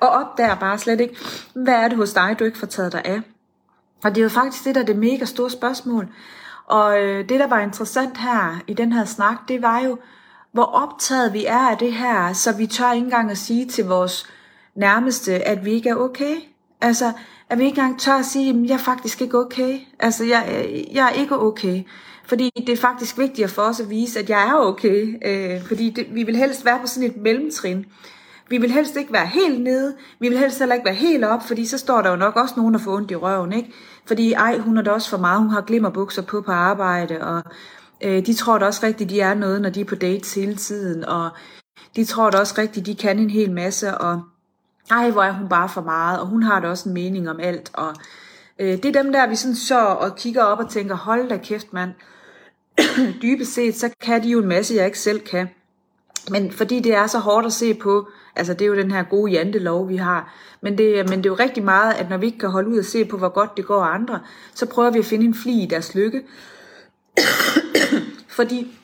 og 0.00 0.08
opdager 0.08 0.54
bare 0.54 0.78
slet 0.78 1.00
ikke, 1.00 1.16
hvad 1.54 1.74
er 1.74 1.88
det 1.88 1.96
hos 1.96 2.12
dig, 2.12 2.36
du 2.38 2.44
ikke 2.44 2.58
får 2.58 2.66
taget 2.66 2.92
dig 2.92 3.02
af. 3.04 3.20
Og 4.04 4.14
det 4.14 4.18
er 4.18 4.22
jo 4.22 4.28
faktisk 4.28 4.64
det, 4.64 4.74
der 4.74 4.80
er 4.80 4.84
det 4.84 4.96
mega 4.96 5.24
store 5.24 5.50
spørgsmål. 5.50 6.08
Og 6.66 7.02
øh, 7.02 7.28
det, 7.28 7.40
der 7.40 7.46
var 7.46 7.60
interessant 7.60 8.18
her 8.18 8.60
i 8.66 8.74
den 8.74 8.92
her 8.92 9.04
snak, 9.04 9.36
det 9.48 9.62
var 9.62 9.80
jo, 9.80 9.98
hvor 10.52 10.64
optaget 10.64 11.32
vi 11.32 11.44
er 11.44 11.70
af 11.70 11.78
det 11.78 11.92
her, 11.92 12.32
så 12.32 12.56
vi 12.56 12.66
tør 12.66 12.92
ikke 12.92 13.04
engang 13.04 13.30
at 13.30 13.38
sige 13.38 13.66
til 13.66 13.84
vores 13.84 14.26
nærmeste, 14.74 15.32
at 15.32 15.64
vi 15.64 15.72
ikke 15.72 15.88
er 15.88 15.94
okay. 15.94 16.34
Altså, 16.80 17.12
at 17.50 17.58
vi 17.58 17.64
ikke 17.64 17.80
engang 17.80 18.00
tør 18.00 18.14
at 18.14 18.24
sige, 18.24 18.50
at 18.50 18.68
jeg 18.68 18.74
er 18.74 18.78
faktisk 18.78 19.22
ikke 19.22 19.38
okay. 19.38 19.78
Altså, 19.98 20.24
jeg, 20.24 20.68
jeg 20.92 21.06
er 21.06 21.10
ikke 21.10 21.38
okay. 21.38 21.82
Fordi 22.24 22.50
det 22.66 22.68
er 22.68 22.76
faktisk 22.76 23.18
vigtigt 23.18 23.50
for 23.50 23.62
os 23.62 23.80
at 23.80 23.90
vise, 23.90 24.18
at 24.18 24.30
jeg 24.30 24.48
er 24.48 24.54
okay. 24.54 25.14
Øh, 25.24 25.66
fordi 25.66 25.90
det, 25.90 26.06
vi 26.10 26.22
vil 26.22 26.36
helst 26.36 26.64
være 26.64 26.78
på 26.80 26.86
sådan 26.86 27.10
et 27.10 27.16
mellemtrin. 27.16 27.86
Vi 28.48 28.58
vil 28.58 28.70
helst 28.70 28.96
ikke 28.96 29.12
være 29.12 29.26
helt 29.26 29.62
nede, 29.62 29.94
vi 30.20 30.28
vil 30.28 30.38
helst 30.38 30.58
heller 30.58 30.74
ikke 30.74 30.84
være 30.84 30.94
helt 30.94 31.24
op, 31.24 31.42
fordi 31.42 31.66
så 31.66 31.78
står 31.78 32.02
der 32.02 32.10
jo 32.10 32.16
nok 32.16 32.36
også 32.36 32.54
nogen, 32.56 32.74
der 32.74 32.80
får 32.80 32.96
ondt 32.96 33.10
i 33.10 33.16
røven, 33.16 33.52
ikke? 33.52 33.72
Fordi 34.06 34.32
ej, 34.32 34.58
hun 34.58 34.78
er 34.78 34.82
da 34.82 34.90
også 34.90 35.10
for 35.10 35.16
meget, 35.16 35.40
hun 35.40 35.50
har 35.50 35.60
glimmerbukser 35.60 36.22
på 36.22 36.40
på 36.40 36.52
arbejde, 36.52 37.20
og 37.20 37.42
øh, 38.04 38.26
de 38.26 38.34
tror 38.34 38.58
da 38.58 38.66
også 38.66 38.86
rigtigt, 38.86 39.10
de 39.10 39.20
er 39.20 39.34
noget, 39.34 39.62
når 39.62 39.70
de 39.70 39.80
er 39.80 39.84
på 39.84 39.94
dates 39.94 40.34
hele 40.34 40.54
tiden, 40.54 41.04
og 41.04 41.30
de 41.96 42.04
tror 42.04 42.30
da 42.30 42.38
også 42.38 42.54
rigtigt, 42.58 42.86
de 42.86 42.94
kan 42.94 43.18
en 43.18 43.30
hel 43.30 43.52
masse, 43.52 43.98
og 43.98 44.22
ej, 44.90 45.10
hvor 45.10 45.22
er 45.22 45.32
hun 45.32 45.48
bare 45.48 45.68
for 45.68 45.82
meget, 45.82 46.20
og 46.20 46.26
hun 46.26 46.42
har 46.42 46.60
da 46.60 46.68
også 46.68 46.88
en 46.88 46.94
mening 46.94 47.30
om 47.30 47.40
alt, 47.40 47.70
og 47.74 47.94
øh, 48.58 48.72
det 48.72 48.84
er 48.84 49.02
dem 49.02 49.12
der, 49.12 49.26
vi 49.26 49.36
sådan 49.36 49.54
så 49.54 49.80
og 49.80 50.16
kigger 50.16 50.42
op 50.42 50.58
og 50.58 50.70
tænker, 50.70 50.94
hold 50.94 51.28
da 51.28 51.36
kæft 51.36 51.72
mand, 51.72 51.90
dybest 53.22 53.54
set, 53.54 53.76
så 53.76 53.90
kan 54.00 54.22
de 54.22 54.28
jo 54.28 54.38
en 54.38 54.48
masse, 54.48 54.74
jeg 54.74 54.86
ikke 54.86 54.98
selv 54.98 55.20
kan. 55.20 55.48
Men 56.30 56.52
fordi 56.52 56.80
det 56.80 56.94
er 56.94 57.06
så 57.06 57.18
hårdt 57.18 57.46
at 57.46 57.52
se 57.52 57.74
på, 57.74 58.08
altså 58.36 58.52
det 58.52 58.62
er 58.62 58.66
jo 58.66 58.76
den 58.76 58.90
her 58.90 59.02
gode 59.02 59.32
jantelov, 59.32 59.88
vi 59.88 59.96
har, 59.96 60.34
men 60.60 60.78
det, 60.78 61.08
men 61.08 61.18
det 61.18 61.26
er 61.26 61.30
jo 61.30 61.34
rigtig 61.34 61.64
meget, 61.64 61.94
at 61.94 62.10
når 62.10 62.16
vi 62.16 62.26
ikke 62.26 62.38
kan 62.38 62.50
holde 62.50 62.68
ud 62.68 62.78
og 62.78 62.84
se 62.84 63.04
på, 63.04 63.16
hvor 63.16 63.28
godt 63.28 63.56
det 63.56 63.66
går 63.66 63.82
andre, 63.82 64.20
så 64.54 64.66
prøver 64.66 64.90
vi 64.90 64.98
at 64.98 65.04
finde 65.04 65.24
en 65.24 65.34
fli 65.34 65.62
i 65.62 65.66
deres 65.66 65.94
lykke. 65.94 66.22
fordi 68.36 68.76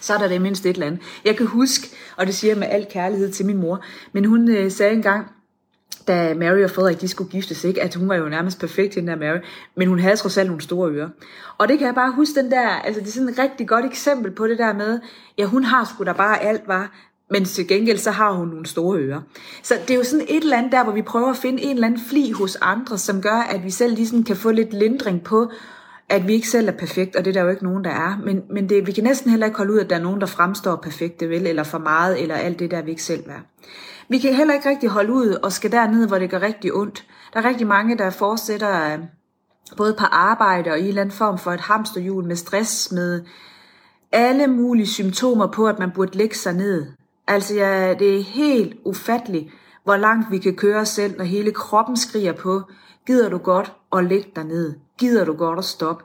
så 0.00 0.14
er 0.14 0.18
der 0.18 0.28
det 0.28 0.40
mindst 0.40 0.66
et 0.66 0.70
eller 0.70 0.86
andet. 0.86 1.00
Jeg 1.24 1.36
kan 1.36 1.46
huske, 1.46 1.88
og 2.16 2.26
det 2.26 2.34
siger 2.34 2.50
jeg 2.50 2.58
med 2.58 2.68
al 2.70 2.86
kærlighed 2.90 3.32
til 3.32 3.46
min 3.46 3.56
mor, 3.56 3.84
men 4.12 4.24
hun 4.24 4.48
øh, 4.48 4.70
sagde 4.70 4.92
engang, 4.92 5.26
da 6.08 6.34
Mary 6.34 6.64
og 6.64 6.70
Frederik 6.70 7.00
de 7.00 7.08
skulle 7.08 7.30
giftes, 7.30 7.64
ikke? 7.64 7.82
at 7.82 7.94
hun 7.94 8.08
var 8.08 8.14
jo 8.14 8.28
nærmest 8.28 8.60
perfekt, 8.60 8.94
den 8.94 9.08
der 9.08 9.16
Mary, 9.16 9.38
men 9.76 9.88
hun 9.88 9.98
havde 9.98 10.16
trods 10.16 10.38
alt 10.38 10.48
nogle 10.48 10.62
store 10.62 10.90
ører. 10.90 11.08
Og 11.58 11.68
det 11.68 11.78
kan 11.78 11.86
jeg 11.86 11.94
bare 11.94 12.12
huske 12.12 12.40
den 12.40 12.50
der, 12.50 12.68
altså 12.68 13.00
det 13.00 13.08
er 13.08 13.12
sådan 13.12 13.28
et 13.28 13.38
rigtig 13.38 13.68
godt 13.68 13.84
eksempel 13.84 14.30
på 14.30 14.46
det 14.46 14.58
der 14.58 14.72
med, 14.72 15.00
ja 15.38 15.44
hun 15.44 15.64
har 15.64 15.84
sgu 15.84 16.04
da 16.04 16.12
bare 16.12 16.42
alt, 16.42 16.68
var, 16.68 16.90
men 17.32 17.44
til 17.44 17.68
gengæld 17.68 17.98
så 17.98 18.10
har 18.10 18.32
hun 18.32 18.48
nogle 18.48 18.66
store 18.66 18.98
ører. 18.98 19.20
Så 19.62 19.74
det 19.88 19.94
er 19.94 19.98
jo 19.98 20.04
sådan 20.04 20.26
et 20.28 20.42
eller 20.42 20.56
andet 20.56 20.72
der, 20.72 20.84
hvor 20.84 20.92
vi 20.92 21.02
prøver 21.02 21.30
at 21.30 21.36
finde 21.36 21.62
en 21.62 21.74
eller 21.74 21.86
anden 21.86 22.00
fli 22.00 22.30
hos 22.30 22.56
andre, 22.60 22.98
som 22.98 23.22
gør, 23.22 23.46
at 23.50 23.64
vi 23.64 23.70
selv 23.70 23.94
ligesom 23.94 24.24
kan 24.24 24.36
få 24.36 24.50
lidt 24.50 24.72
lindring 24.72 25.24
på, 25.24 25.50
at 26.08 26.26
vi 26.26 26.32
ikke 26.32 26.48
selv 26.48 26.68
er 26.68 26.72
perfekt, 26.72 27.16
og 27.16 27.24
det 27.24 27.30
er 27.30 27.34
der 27.34 27.42
jo 27.42 27.50
ikke 27.50 27.64
nogen, 27.64 27.84
der 27.84 27.90
er. 27.90 28.18
Men, 28.24 28.42
men 28.50 28.68
det, 28.68 28.86
vi 28.86 28.92
kan 28.92 29.04
næsten 29.04 29.30
heller 29.30 29.46
ikke 29.46 29.58
holde 29.58 29.72
ud, 29.72 29.78
at 29.78 29.90
der 29.90 29.96
er 29.96 30.02
nogen, 30.02 30.20
der 30.20 30.26
fremstår 30.26 30.76
perfekte, 30.76 31.28
vel, 31.28 31.46
eller 31.46 31.62
for 31.62 31.78
meget, 31.78 32.22
eller 32.22 32.34
alt 32.34 32.58
det 32.58 32.70
der, 32.70 32.82
vi 32.82 32.90
ikke 32.90 33.02
selv 33.02 33.24
er. 33.26 33.40
Vi 34.08 34.18
kan 34.18 34.34
heller 34.34 34.54
ikke 34.54 34.68
rigtig 34.68 34.88
holde 34.88 35.12
ud 35.12 35.28
og 35.28 35.52
skal 35.52 35.72
derned, 35.72 36.08
hvor 36.08 36.18
det 36.18 36.30
gør 36.30 36.40
rigtig 36.40 36.74
ondt. 36.74 37.04
Der 37.32 37.40
er 37.40 37.44
rigtig 37.48 37.66
mange, 37.66 37.98
der 37.98 38.10
fortsætter 38.10 38.92
øh, 38.92 38.98
både 39.76 39.94
på 39.98 40.04
arbejde 40.04 40.70
og 40.70 40.78
i 40.78 40.82
en 40.82 40.88
eller 40.88 41.02
anden 41.02 41.16
form 41.16 41.38
for 41.38 41.52
et 41.52 41.60
hamsterhjul 41.60 42.24
med 42.24 42.36
stress, 42.36 42.92
med 42.92 43.22
alle 44.12 44.46
mulige 44.46 44.86
symptomer 44.86 45.46
på, 45.46 45.66
at 45.66 45.78
man 45.78 45.90
burde 45.90 46.18
lægge 46.18 46.36
sig 46.36 46.54
ned. 46.54 46.86
Altså, 47.26 47.54
ja, 47.54 47.94
det 47.94 48.18
er 48.18 48.22
helt 48.22 48.76
ufatteligt, 48.84 49.48
hvor 49.84 49.96
langt 49.96 50.30
vi 50.30 50.38
kan 50.38 50.56
køre 50.56 50.80
os 50.80 50.88
selv, 50.88 51.18
når 51.18 51.24
hele 51.24 51.52
kroppen 51.52 51.96
skriger 51.96 52.32
på, 52.32 52.62
gider 53.06 53.28
du 53.28 53.38
godt 53.38 53.72
at 53.96 54.04
ligge 54.04 54.30
dig 54.36 54.44
ned? 54.44 54.74
Gider 54.98 55.24
du 55.24 55.32
godt 55.32 55.58
at 55.58 55.64
stoppe? 55.64 56.04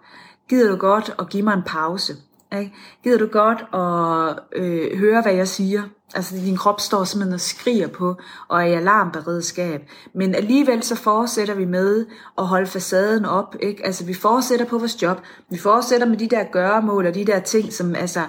Gider 0.50 0.72
du 0.72 0.76
godt 0.76 1.16
at 1.20 1.30
give 1.30 1.44
mig 1.44 1.54
en 1.54 1.64
pause? 1.66 2.14
Ikke? 2.60 2.74
Gider 3.04 3.18
du 3.18 3.28
godt 3.28 3.66
at 3.74 4.60
øh, 4.62 4.98
høre, 4.98 5.22
hvad 5.22 5.34
jeg 5.34 5.48
siger? 5.48 5.84
Altså 6.16 6.36
din 6.36 6.58
krop 6.58 6.80
står 6.80 7.04
simpelthen 7.04 7.34
og 7.34 7.40
skriger 7.40 7.88
på, 7.88 8.16
og 8.48 8.62
er 8.62 8.66
i 8.66 8.74
alarmberedskab. 8.74 9.82
Men 10.14 10.36
alligevel 10.36 10.84
så 10.84 10.96
fortsætter 10.96 11.54
vi 11.54 11.66
med 11.66 12.06
at 12.38 12.48
holde 12.48 12.68
facaden 12.68 13.26
op. 13.26 13.56
Ikke? 13.60 13.86
Altså 13.86 14.06
vi 14.06 14.14
fortsætter 14.14 14.66
på 14.66 14.78
vores 14.78 15.02
job. 15.02 15.22
Vi 15.50 15.58
fortsætter 15.58 16.08
med 16.08 16.18
de 16.18 16.28
der 16.28 16.44
gøremål 16.44 17.06
og 17.06 17.16
de 17.16 17.26
der 17.26 17.40
ting, 17.40 17.74
som 17.74 17.96
altså 17.96 18.22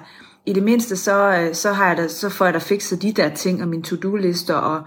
i 0.48 0.52
det 0.52 0.62
mindste 0.62 0.96
så, 0.96 1.38
øh, 1.40 1.54
så, 1.54 1.72
har 1.72 1.86
jeg 1.86 1.96
da, 1.96 2.08
så 2.08 2.28
får 2.28 2.44
jeg 2.44 2.54
da 2.54 2.58
fikset 2.58 3.02
de 3.02 3.12
der 3.12 3.34
ting 3.34 3.62
og 3.62 3.68
mine 3.68 3.82
to-do-lister, 3.82 4.54
og 4.54 4.82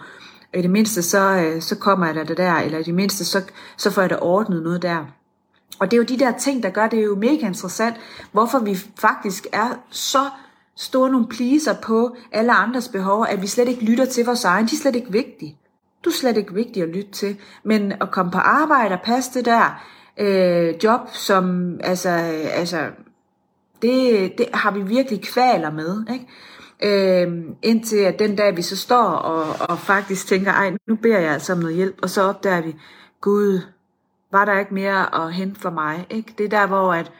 i 0.53 0.62
det 0.62 0.70
mindste 0.70 1.01
så, 1.01 1.20
øh, 1.20 1.62
så 1.62 1.75
kommer 1.75 2.06
jeg 2.06 2.15
da 2.15 2.34
der, 2.34 2.56
eller 2.56 2.80
i 2.80 2.84
det 2.84 2.94
mindste 2.96 3.25
så, 3.25 3.41
så 3.77 3.91
får 3.91 4.01
jeg 4.01 4.10
da 4.10 4.18
ordnet 4.22 4.63
noget 4.63 4.82
der. 4.82 5.06
Og 5.80 5.91
det 5.91 5.98
er 5.98 5.98
jo 5.98 6.03
de 6.03 6.20
der 6.20 6.38
ting, 6.38 6.63
der 6.63 6.70
gør 6.70 6.88
det 6.88 7.03
jo 7.03 7.15
mega 7.15 7.48
interessant, 7.48 7.96
hvorfor 8.32 8.60
vi 8.60 8.77
faktisk 9.00 9.48
er 9.53 9.70
så 9.89 10.30
store 10.75 11.12
nogle 11.12 11.27
pleaser 11.27 11.75
på 11.84 12.15
alle 12.32 12.51
andres 12.51 12.88
behov, 12.88 13.25
at 13.30 13.41
vi 13.41 13.48
slet 13.48 13.68
ikke 13.68 13.84
lytter 13.86 14.06
til 14.06 14.25
vores 14.25 14.44
egen. 14.44 14.65
De 14.65 14.75
er 14.75 14.80
slet 14.82 14.96
ikke 14.96 15.12
vigtige. 15.12 15.58
Du 16.06 16.10
er 16.10 16.13
slet 16.13 16.38
ikke 16.38 16.53
vigtig 16.53 16.84
at 16.84 16.89
lytte 16.89 17.12
til. 17.12 17.38
Men 17.63 17.91
at 17.91 18.12
komme 18.12 18.32
på 18.32 18.38
arbejde 18.38 18.96
og 18.96 19.01
passe 19.03 19.34
det 19.34 19.46
der 19.46 19.84
øh, 20.18 20.74
job, 20.84 21.01
som 21.13 21.75
altså, 21.84 22.10
øh, 22.10 22.60
altså 22.60 22.88
det, 23.82 24.34
det 24.38 24.46
har 24.54 24.72
vi 24.72 24.82
virkelig 24.82 25.22
kvaler 25.22 25.72
med. 25.72 26.06
Ikke? 26.14 26.28
Øh, 26.84 27.46
indtil 27.62 27.98
at 27.98 28.20
den 28.20 28.36
dag 28.36 28.58
vi 28.58 28.62
så 28.62 28.78
står 28.78 29.04
og, 29.04 29.70
og 29.70 29.80
faktisk 29.80 30.28
tænker, 30.28 30.52
ej 30.52 30.72
nu 30.88 30.96
beder 30.96 31.20
jeg 31.20 31.34
altså 31.34 31.54
om 31.54 31.60
noget 31.60 31.76
hjælp, 31.76 32.00
og 32.02 32.10
så 32.10 32.22
opdager 32.22 32.62
vi, 32.62 32.76
Gud, 33.22 33.62
var 34.32 34.46
der 34.46 34.60
ikke 34.60 34.74
mere 34.74 35.26
at 35.26 35.34
hente 35.34 35.60
for 35.60 35.70
mig. 35.70 36.06
Ikke? 36.10 36.34
Det 36.38 36.46
er 36.46 36.50
der, 36.50 36.68
hvor 36.68 36.94
at, 36.94 37.12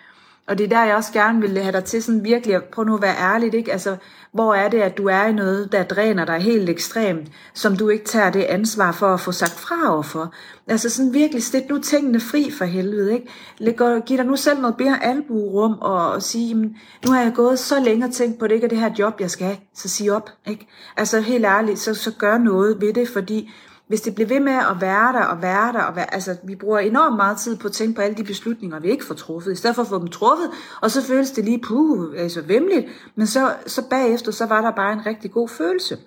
og 0.48 0.58
det 0.58 0.64
er 0.64 0.68
der, 0.70 0.86
jeg 0.86 0.96
også 0.96 1.14
gerne 1.14 1.42
vil 1.42 1.58
have 1.58 1.72
dig 1.72 1.84
til 1.84 2.04
sådan 2.04 2.24
virkelig 2.24 2.56
at 2.56 2.64
prøve 2.64 2.86
nu 2.86 2.96
at 2.96 3.02
være 3.02 3.16
ærligt, 3.18 3.56
ikke? 3.56 3.72
Altså, 3.72 3.96
hvor 4.32 4.54
er 4.54 4.70
det, 4.70 4.82
at 4.82 4.98
du 4.98 5.08
er 5.08 5.26
i 5.26 5.34
noget, 5.34 5.72
der 5.72 5.84
dræner 5.84 6.26
dig 6.26 6.40
helt 6.40 6.70
ekstremt, 6.70 7.28
som 7.54 7.78
du 7.78 7.90
ikke 7.90 8.06
tager 8.06 8.30
det 8.30 8.44
ansvar 8.44 8.92
for 8.92 9.14
at 9.14 9.20
få 9.20 9.32
sagt 9.32 9.60
fra 9.60 9.94
overfor. 9.94 10.34
Altså 10.68 10.90
sådan 10.90 11.14
virkelig, 11.14 11.44
stit 11.44 11.70
nu 11.70 11.78
tingene 11.78 12.20
fri 12.20 12.52
for 12.58 12.66
helvede, 12.66 13.14
ikke? 13.14 13.28
Læg, 13.58 13.78
giv 14.06 14.18
dig 14.18 14.26
nu 14.26 14.36
selv 14.36 14.62
noget 14.62 14.76
mere 14.80 15.04
albuerum 15.04 15.78
og, 15.82 16.12
og 16.12 16.22
sige, 16.22 16.48
jamen, 16.48 16.76
nu 17.06 17.12
har 17.12 17.22
jeg 17.22 17.34
gået 17.36 17.60
så 17.60 17.80
længe 17.80 18.06
og 18.06 18.14
tænkt 18.14 18.40
på, 18.40 18.48
det 18.48 18.56
ikke 18.56 18.66
er 18.66 18.70
det 18.70 18.80
her 18.80 18.92
job, 19.00 19.22
jeg 19.22 19.32
skal 19.32 19.46
have, 19.46 19.58
så 19.76 19.90
sig 19.90 20.10
op, 20.10 20.30
ikke? 20.48 20.68
Altså 20.98 21.20
helt 21.22 21.46
ærligt, 21.46 21.80
så, 21.80 21.94
så 21.94 22.12
gør 22.18 22.38
noget 22.38 22.82
ved 22.82 22.94
det, 22.94 23.10
fordi 23.10 23.52
hvis 23.92 24.02
det 24.02 24.16
bliver 24.16 24.28
ved 24.28 24.40
med 24.40 24.54
at 24.54 24.82
være 24.82 25.14
der 25.14 25.26
og 25.26 25.42
være 25.42 25.74
der, 25.74 25.82
og 25.82 25.96
være, 25.96 26.14
altså 26.14 26.36
vi 26.44 26.56
bruger 26.56 26.80
enormt 26.80 27.16
meget 27.16 27.38
tid 27.38 27.58
på 27.58 27.68
at 27.68 27.74
tænke 27.74 27.96
på 27.96 28.02
alle 28.02 28.18
de 28.18 28.24
beslutninger, 28.24 28.80
vi 28.80 28.92
ikke 28.92 29.06
får 29.06 29.16
truffet, 29.16 29.52
i 29.52 29.56
stedet 29.56 29.76
for 29.76 29.82
at 29.82 29.88
få 29.88 30.00
dem 30.00 30.08
truffet, 30.08 30.50
og 30.82 30.92
så 30.92 31.04
føles 31.04 31.32
det 31.32 31.46
lige 31.46 31.62
puh, 31.68 32.14
altså 32.18 32.42
vemmeligt, 32.42 32.86
men 33.16 33.28
så, 33.28 33.54
så 33.68 33.82
bagefter, 33.90 34.32
så 34.32 34.46
var 34.46 34.62
der 34.62 34.72
bare 34.72 34.94
en 34.94 35.06
rigtig 35.06 35.32
god 35.32 35.50
følelse. 35.50 35.98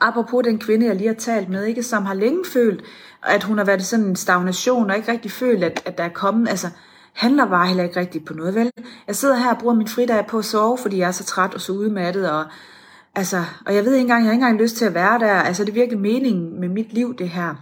Apropos 0.00 0.44
den 0.44 0.58
kvinde, 0.58 0.86
jeg 0.86 0.96
lige 0.96 1.08
har 1.08 1.14
talt 1.14 1.48
med, 1.48 1.64
ikke, 1.64 1.82
som 1.82 2.06
har 2.06 2.14
længe 2.14 2.44
følt, 2.52 2.84
at 3.22 3.42
hun 3.42 3.58
har 3.58 3.64
været 3.64 3.80
i 3.80 3.84
sådan 3.84 4.04
en 4.04 4.16
stagnation, 4.16 4.90
og 4.90 4.96
ikke 4.96 5.12
rigtig 5.12 5.30
følt, 5.30 5.64
at, 5.64 5.82
at 5.84 5.98
der 5.98 6.04
er 6.04 6.12
kommet, 6.14 6.48
altså 6.48 6.68
handler 7.12 7.46
bare 7.46 7.66
heller 7.66 7.84
ikke 7.84 8.00
rigtigt 8.00 8.24
på 8.24 8.34
noget, 8.34 8.54
vel? 8.54 8.70
Jeg 9.06 9.16
sidder 9.16 9.36
her 9.36 9.54
og 9.54 9.58
bruger 9.58 9.74
min 9.74 9.88
fridag 9.88 10.26
på 10.26 10.38
at 10.38 10.44
sove, 10.44 10.78
fordi 10.78 10.98
jeg 10.98 11.08
er 11.08 11.12
så 11.12 11.24
træt 11.24 11.54
og 11.54 11.60
så 11.60 11.72
udmattet, 11.72 12.30
og 12.30 12.44
Altså, 13.16 13.44
og 13.66 13.74
jeg 13.74 13.84
ved 13.84 13.92
ikke 13.92 14.00
engang, 14.00 14.24
jeg 14.24 14.28
har 14.28 14.32
ikke 14.32 14.44
engang 14.44 14.62
lyst 14.62 14.76
til 14.76 14.84
at 14.84 14.94
være 14.94 15.18
der. 15.18 15.32
Altså, 15.32 15.64
det 15.64 15.70
er 15.70 15.74
virkelig 15.74 16.00
meningen 16.00 16.60
med 16.60 16.68
mit 16.68 16.92
liv, 16.92 17.16
det 17.18 17.28
her. 17.28 17.54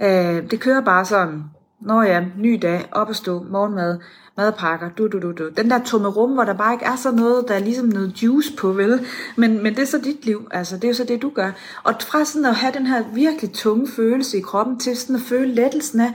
Øh, 0.00 0.50
det 0.50 0.60
kører 0.60 0.80
bare 0.80 1.04
sådan, 1.04 1.44
når 1.80 2.02
ja, 2.02 2.24
ny 2.38 2.58
dag, 2.62 2.88
op 2.92 3.08
og 3.08 3.16
stå, 3.16 3.44
morgenmad, 3.50 3.98
madpakker, 4.36 4.90
du, 4.98 5.06
du, 5.06 5.18
du, 5.18 5.32
du. 5.32 5.48
Den 5.56 5.70
der 5.70 5.78
tomme 5.84 6.08
rum, 6.08 6.32
hvor 6.32 6.44
der 6.44 6.52
bare 6.52 6.72
ikke 6.72 6.84
er 6.84 6.96
så 6.96 7.10
noget, 7.10 7.48
der 7.48 7.54
er 7.54 7.58
ligesom 7.58 7.86
noget 7.86 8.22
juice 8.22 8.52
på, 8.58 8.72
vel? 8.72 9.06
Men, 9.36 9.62
men 9.62 9.74
det 9.74 9.82
er 9.82 9.86
så 9.86 9.98
dit 10.04 10.26
liv, 10.26 10.48
altså 10.50 10.76
det 10.76 10.84
er 10.84 10.88
jo 10.88 10.94
så 10.94 11.04
det, 11.04 11.22
du 11.22 11.30
gør. 11.34 11.50
Og 11.82 11.94
fra 12.00 12.24
sådan 12.24 12.46
at 12.46 12.54
have 12.54 12.72
den 12.72 12.86
her 12.86 13.04
virkelig 13.14 13.52
tunge 13.52 13.88
følelse 13.88 14.38
i 14.38 14.40
kroppen, 14.40 14.78
til 14.78 14.96
sådan 14.96 15.16
at 15.16 15.22
føle 15.22 15.54
lettelsen 15.54 16.00
af, 16.00 16.12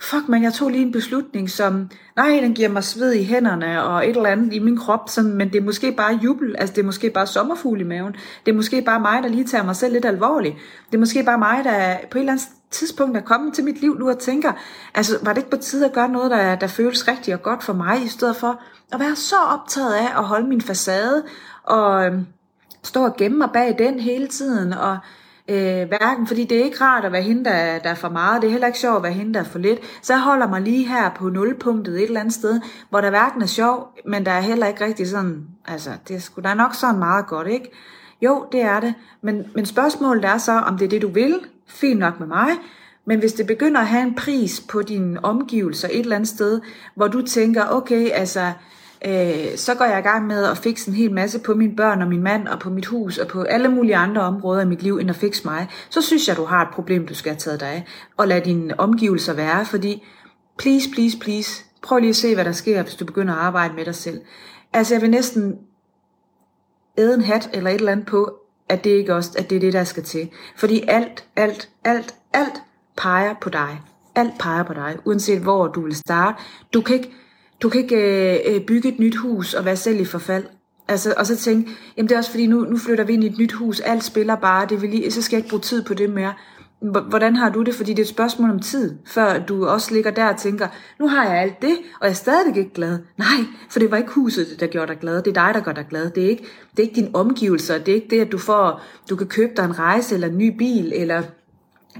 fuck 0.00 0.28
man, 0.28 0.42
jeg 0.42 0.52
tog 0.52 0.70
lige 0.70 0.82
en 0.82 0.92
beslutning, 0.92 1.50
som, 1.50 1.90
nej, 2.16 2.38
den 2.42 2.54
giver 2.54 2.68
mig 2.68 2.84
sved 2.84 3.12
i 3.12 3.24
hænderne 3.24 3.84
og 3.84 4.08
et 4.08 4.16
eller 4.16 4.30
andet 4.30 4.52
i 4.52 4.58
min 4.58 4.76
krop, 4.76 5.08
sådan, 5.08 5.32
men 5.34 5.48
det 5.48 5.56
er 5.60 5.64
måske 5.64 5.92
bare 5.92 6.18
jubel, 6.22 6.56
altså 6.58 6.74
det 6.74 6.80
er 6.80 6.86
måske 6.86 7.10
bare 7.10 7.26
sommerfugl 7.26 7.80
i 7.80 7.84
maven, 7.84 8.12
det 8.46 8.52
er 8.52 8.56
måske 8.56 8.82
bare 8.82 9.00
mig, 9.00 9.22
der 9.22 9.28
lige 9.28 9.44
tager 9.44 9.64
mig 9.64 9.76
selv 9.76 9.92
lidt 9.92 10.04
alvorligt, 10.04 10.56
det 10.86 10.94
er 10.94 11.00
måske 11.00 11.22
bare 11.22 11.38
mig, 11.38 11.64
der 11.64 11.96
på 12.10 12.18
et 12.18 12.20
eller 12.20 12.32
andet 12.32 12.48
tidspunkt 12.70 13.16
er 13.16 13.20
kommet 13.20 13.54
til 13.54 13.64
mit 13.64 13.80
liv 13.80 13.98
nu 13.98 14.08
og 14.08 14.18
tænker, 14.18 14.52
altså 14.94 15.18
var 15.22 15.32
det 15.32 15.38
ikke 15.38 15.50
på 15.50 15.56
tide 15.56 15.86
at 15.86 15.92
gøre 15.92 16.08
noget, 16.08 16.30
der, 16.30 16.54
der 16.54 16.66
føles 16.66 17.08
rigtigt 17.08 17.34
og 17.34 17.42
godt 17.42 17.62
for 17.62 17.72
mig, 17.72 18.04
i 18.04 18.08
stedet 18.08 18.36
for 18.36 18.60
at 18.92 19.00
være 19.00 19.16
så 19.16 19.36
optaget 19.36 19.94
af 19.94 20.18
at 20.18 20.24
holde 20.24 20.48
min 20.48 20.60
facade 20.60 21.24
og 21.62 22.06
øh, 22.06 22.12
stå 22.82 23.04
og 23.04 23.16
gemme 23.16 23.38
mig 23.38 23.50
bag 23.52 23.74
den 23.78 24.00
hele 24.00 24.26
tiden 24.26 24.72
og 24.72 24.98
Øh, 25.48 25.88
hverken, 25.88 26.26
fordi 26.26 26.44
det 26.44 26.60
er 26.60 26.64
ikke 26.64 26.80
rart 26.80 27.04
at 27.04 27.12
være 27.12 27.22
hende, 27.22 27.44
der, 27.44 27.78
der 27.78 27.90
er 27.90 27.94
for 27.94 28.08
meget, 28.08 28.42
det 28.42 28.48
er 28.48 28.50
heller 28.50 28.66
ikke 28.66 28.78
sjovt 28.78 28.96
at 28.96 29.02
være 29.02 29.12
hende, 29.12 29.34
der 29.34 29.40
er 29.40 29.44
for 29.44 29.58
lidt. 29.58 29.78
Så 30.02 30.12
jeg 30.12 30.22
holder 30.22 30.48
mig 30.48 30.62
lige 30.62 30.88
her 30.88 31.10
på 31.10 31.28
nulpunktet 31.28 31.96
et 31.96 32.02
eller 32.02 32.20
andet 32.20 32.34
sted, 32.34 32.60
hvor 32.90 33.00
der 33.00 33.10
hverken 33.10 33.42
er 33.42 33.46
sjov, 33.46 33.92
men 34.06 34.26
der 34.26 34.32
er 34.32 34.40
heller 34.40 34.66
ikke 34.66 34.84
rigtig 34.84 35.08
sådan, 35.08 35.46
altså 35.66 35.90
det 36.08 36.16
er 36.16 36.20
sgu 36.20 36.40
da 36.40 36.54
nok 36.54 36.74
sådan 36.74 36.98
meget 36.98 37.26
godt, 37.26 37.48
ikke? 37.48 37.70
Jo, 38.22 38.46
det 38.52 38.60
er 38.60 38.80
det, 38.80 38.94
men, 39.22 39.44
men 39.54 39.66
spørgsmålet 39.66 40.24
er 40.24 40.38
så, 40.38 40.52
om 40.52 40.78
det 40.78 40.84
er 40.84 40.88
det, 40.88 41.02
du 41.02 41.08
vil, 41.08 41.40
fint 41.66 41.98
nok 41.98 42.20
med 42.20 42.26
mig, 42.26 42.50
men 43.06 43.18
hvis 43.18 43.32
det 43.32 43.46
begynder 43.46 43.80
at 43.80 43.86
have 43.86 44.02
en 44.02 44.14
pris 44.14 44.60
på 44.68 44.82
dine 44.82 45.24
omgivelser 45.24 45.88
et 45.88 46.00
eller 46.00 46.16
andet 46.16 46.28
sted, 46.28 46.60
hvor 46.94 47.08
du 47.08 47.22
tænker, 47.22 47.64
okay, 47.70 48.10
altså, 48.10 48.52
øh, 49.06 49.56
så 49.56 49.74
går 49.74 49.84
jeg 49.84 49.98
i 49.98 50.02
gang 50.02 50.26
med 50.26 50.44
at 50.44 50.58
fikse 50.58 50.88
en 50.88 50.94
hel 50.94 51.12
masse 51.12 51.38
på 51.38 51.54
mine 51.54 51.76
børn 51.76 52.02
og 52.02 52.08
min 52.08 52.22
mand 52.22 52.48
og 52.48 52.58
på 52.58 52.70
mit 52.70 52.86
hus 52.86 53.18
og 53.18 53.28
på 53.28 53.42
alle 53.42 53.68
mulige 53.68 53.96
andre 53.96 54.22
områder 54.22 54.62
i 54.62 54.66
mit 54.66 54.82
liv, 54.82 54.98
end 54.98 55.10
at 55.10 55.16
fikse 55.16 55.42
mig, 55.44 55.68
så 55.90 56.02
synes 56.02 56.28
jeg, 56.28 56.36
du 56.36 56.44
har 56.44 56.62
et 56.62 56.74
problem, 56.74 57.06
du 57.06 57.14
skal 57.14 57.32
have 57.32 57.38
taget 57.38 57.60
dig 57.60 57.68
af. 57.68 57.84
Og 58.16 58.28
lad 58.28 58.40
dine 58.40 58.80
omgivelser 58.80 59.32
være, 59.32 59.64
fordi 59.66 60.02
please, 60.58 60.90
please, 60.94 61.18
please, 61.18 61.64
prøv 61.82 61.98
lige 61.98 62.10
at 62.10 62.16
se, 62.16 62.34
hvad 62.34 62.44
der 62.44 62.52
sker, 62.52 62.82
hvis 62.82 62.94
du 62.94 63.04
begynder 63.04 63.34
at 63.34 63.40
arbejde 63.40 63.74
med 63.74 63.84
dig 63.84 63.94
selv. 63.94 64.20
Altså, 64.72 64.94
jeg 64.94 65.02
vil 65.02 65.10
næsten 65.10 65.58
æde 66.98 67.14
en 67.14 67.22
hat 67.22 67.50
eller 67.52 67.70
et 67.70 67.74
eller 67.74 67.92
andet 67.92 68.06
på, 68.06 68.38
at 68.68 68.84
det 68.84 68.90
ikke 68.90 69.14
også, 69.14 69.30
at 69.38 69.50
det 69.50 69.56
er 69.56 69.60
det, 69.60 69.72
der 69.72 69.84
skal 69.84 70.02
til. 70.02 70.30
Fordi 70.56 70.84
alt, 70.88 71.24
alt, 71.36 71.68
alt, 71.84 72.14
alt 72.32 72.62
peger 72.96 73.34
på 73.40 73.50
dig. 73.50 73.80
Alt 74.14 74.32
peger 74.38 74.62
på 74.62 74.74
dig, 74.74 74.96
uanset 75.04 75.40
hvor 75.40 75.66
du 75.66 75.80
vil 75.80 75.96
starte. 75.96 76.42
Du 76.74 76.80
kan 76.80 76.96
ikke, 76.96 77.10
du 77.64 77.68
kan 77.68 77.80
ikke 77.80 77.96
øh, 77.96 78.54
øh, 78.54 78.60
bygge 78.60 78.88
et 78.88 78.98
nyt 78.98 79.16
hus 79.16 79.54
og 79.54 79.64
være 79.64 79.76
selv 79.76 80.00
i 80.00 80.04
forfald. 80.04 80.44
Altså, 80.88 81.14
og 81.16 81.26
så 81.26 81.36
tænke, 81.36 81.70
jamen 81.96 82.08
det 82.08 82.14
er 82.14 82.18
også 82.18 82.30
fordi, 82.30 82.46
nu, 82.46 82.60
nu 82.60 82.76
flytter 82.78 83.04
vi 83.04 83.12
ind 83.12 83.24
i 83.24 83.26
et 83.26 83.38
nyt 83.38 83.52
hus, 83.52 83.80
alt 83.80 84.04
spiller 84.04 84.36
bare, 84.36 84.66
det 84.68 84.82
vil 84.82 84.90
lige, 84.90 85.10
så 85.10 85.22
skal 85.22 85.36
jeg 85.36 85.38
ikke 85.38 85.50
bruge 85.50 85.60
tid 85.60 85.84
på 85.84 85.94
det 85.94 86.10
mere. 86.10 86.34
Hvordan 87.08 87.36
har 87.36 87.50
du 87.50 87.62
det? 87.62 87.74
Fordi 87.74 87.90
det 87.90 87.98
er 87.98 88.02
et 88.02 88.08
spørgsmål 88.08 88.50
om 88.50 88.58
tid, 88.58 88.94
før 89.06 89.38
du 89.38 89.66
også 89.66 89.94
ligger 89.94 90.10
der 90.10 90.32
og 90.32 90.36
tænker, 90.36 90.68
nu 90.98 91.08
har 91.08 91.24
jeg 91.24 91.42
alt 91.42 91.62
det, 91.62 91.76
og 92.00 92.06
jeg 92.06 92.10
er 92.10 92.14
stadig 92.14 92.56
ikke 92.56 92.74
glad. 92.74 92.98
Nej, 93.16 93.44
for 93.70 93.78
det 93.78 93.90
var 93.90 93.96
ikke 93.96 94.12
huset, 94.12 94.46
der 94.60 94.66
gjorde 94.66 94.92
dig 94.92 95.00
glad. 95.00 95.22
Det 95.22 95.36
er 95.36 95.46
dig, 95.46 95.54
der 95.54 95.60
gør 95.60 95.72
dig 95.72 95.86
glad. 95.90 96.10
Det 96.10 96.24
er 96.24 96.28
ikke, 96.28 96.42
det 96.70 96.78
er 96.78 96.82
ikke 96.82 96.94
dine 96.94 97.14
omgivelser. 97.14 97.78
Det 97.78 97.88
er 97.88 97.94
ikke 97.94 98.10
det, 98.10 98.20
at 98.20 98.32
du 98.32 98.38
får, 98.38 98.82
du 99.10 99.16
kan 99.16 99.26
købe 99.26 99.52
dig 99.56 99.64
en 99.64 99.78
rejse 99.78 100.14
eller 100.14 100.28
en 100.28 100.38
ny 100.38 100.56
bil, 100.56 100.92
eller 100.94 101.22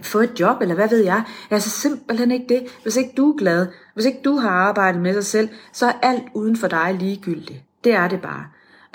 få 0.02 0.18
et 0.18 0.40
job, 0.40 0.60
eller 0.60 0.74
hvad 0.74 0.88
ved 0.88 1.04
jeg. 1.04 1.22
Altså 1.50 1.70
simpelthen 1.70 2.30
ikke 2.30 2.46
det. 2.48 2.66
Hvis 2.82 2.96
ikke 2.96 3.12
du 3.16 3.32
er 3.32 3.36
glad, 3.38 3.66
hvis 3.94 4.06
ikke 4.06 4.20
du 4.24 4.36
har 4.36 4.50
arbejdet 4.50 5.00
med 5.00 5.14
dig 5.14 5.24
selv, 5.24 5.48
så 5.72 5.86
er 5.86 5.92
alt 6.02 6.24
uden 6.34 6.56
for 6.56 6.68
dig 6.68 6.96
ligegyldigt. 7.00 7.62
Det 7.84 7.94
er 7.94 8.08
det 8.08 8.20
bare. 8.20 8.44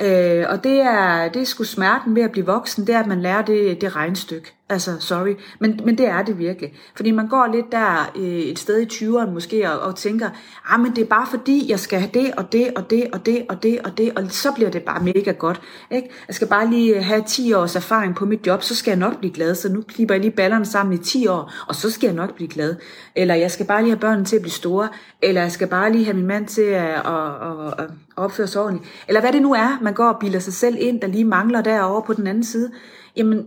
Øh, 0.02 0.46
og 0.50 0.64
det 0.64 0.82
er, 0.82 1.30
det 1.30 1.42
er 1.42 1.46
sgu 1.46 1.64
smerten 1.64 2.16
ved 2.16 2.24
at 2.24 2.32
blive 2.32 2.46
voksen, 2.46 2.88
det 2.88 2.96
er, 2.96 3.00
at 3.00 3.08
man 3.08 3.22
lærer 3.22 3.42
det, 3.42 3.82
det 3.82 3.96
regnstykke. 3.96 4.59
Altså, 4.72 5.00
sorry. 5.00 5.36
Men, 5.60 5.80
men 5.86 5.98
det 5.98 6.08
er 6.08 6.22
det 6.22 6.40
virkelig. 6.40 6.74
Fordi 6.96 7.12
man 7.12 7.28
går 7.28 7.50
lidt 7.54 7.72
der 7.72 8.12
øh, 8.16 8.24
et 8.24 8.60
sted 8.60 8.82
i 8.82 8.86
20'erne 8.86 9.30
måske 9.30 9.72
og, 9.72 9.80
og 9.80 9.96
tænker, 9.96 10.30
ah, 10.70 10.80
men 10.80 10.96
det 10.96 11.02
er 11.02 11.06
bare 11.06 11.28
fordi, 11.30 11.66
jeg 11.70 11.80
skal 11.80 12.00
have 12.00 12.12
det 12.14 12.32
og 12.38 12.52
det 12.52 12.72
og 12.76 12.90
det 12.90 13.08
og 13.12 13.26
det 13.26 13.46
og 13.50 13.64
det 13.64 13.80
og 13.84 13.98
det, 13.98 14.12
og 14.16 14.32
så 14.32 14.52
bliver 14.52 14.70
det 14.70 14.84
bare 14.84 15.04
mega 15.04 15.32
godt. 15.32 15.62
Ikke? 15.92 16.10
Jeg 16.28 16.36
skal 16.36 16.48
bare 16.48 16.70
lige 16.70 16.96
øh, 16.96 17.04
have 17.04 17.24
10 17.28 17.54
års 17.54 17.76
erfaring 17.76 18.16
på 18.16 18.26
mit 18.26 18.48
job, 18.48 18.64
så 18.64 18.76
skal 18.76 18.92
jeg 18.92 19.00
nok 19.00 19.20
blive 19.20 19.34
glad. 19.34 19.56
Så 19.56 19.70
nu 19.70 19.82
klipper 19.82 20.16
jeg 20.16 20.22
lige 20.22 20.32
ballerne 20.32 20.66
sammen 20.66 20.94
i 20.94 20.98
10 20.98 21.28
år, 21.28 21.54
og 21.68 21.76
så 21.76 21.92
skal 21.92 22.08
jeg 22.08 22.16
nok 22.16 22.36
blive 22.36 22.50
glad. 22.50 22.76
Eller 23.16 23.36
jeg 23.36 23.52
skal 23.52 23.66
bare 23.66 23.82
lige 23.82 23.92
have 23.92 24.00
børnene 24.00 24.26
til 24.26 24.36
at 24.36 24.42
blive 24.42 24.52
store. 24.52 24.90
Eller 25.22 25.42
jeg 25.42 25.52
skal 25.52 25.68
bare 25.68 25.92
lige 25.92 26.06
have 26.06 26.18
min 26.18 26.28
mand 26.28 26.48
til 26.48 26.62
at, 26.62 26.84
at, 26.86 27.32
at, 27.42 27.74
at 27.80 27.90
opføre 28.16 28.48
sig 28.48 28.62
ordentligt. 28.62 28.90
Eller 29.08 29.22
hvad 29.22 29.32
det 29.34 29.42
nu 29.42 29.54
er, 29.54 29.80
man 29.82 29.94
går 29.94 30.10
og 30.10 30.20
bilder 30.20 30.40
sig 30.40 30.54
selv 30.54 30.76
ind, 30.80 31.02
der 31.02 31.08
lige 31.08 31.26
mangler 31.26 31.62
derovre 31.62 32.04
på 32.08 32.14
den 32.14 32.28
anden 32.28 32.44
side. 32.44 32.72
Jamen, 33.16 33.46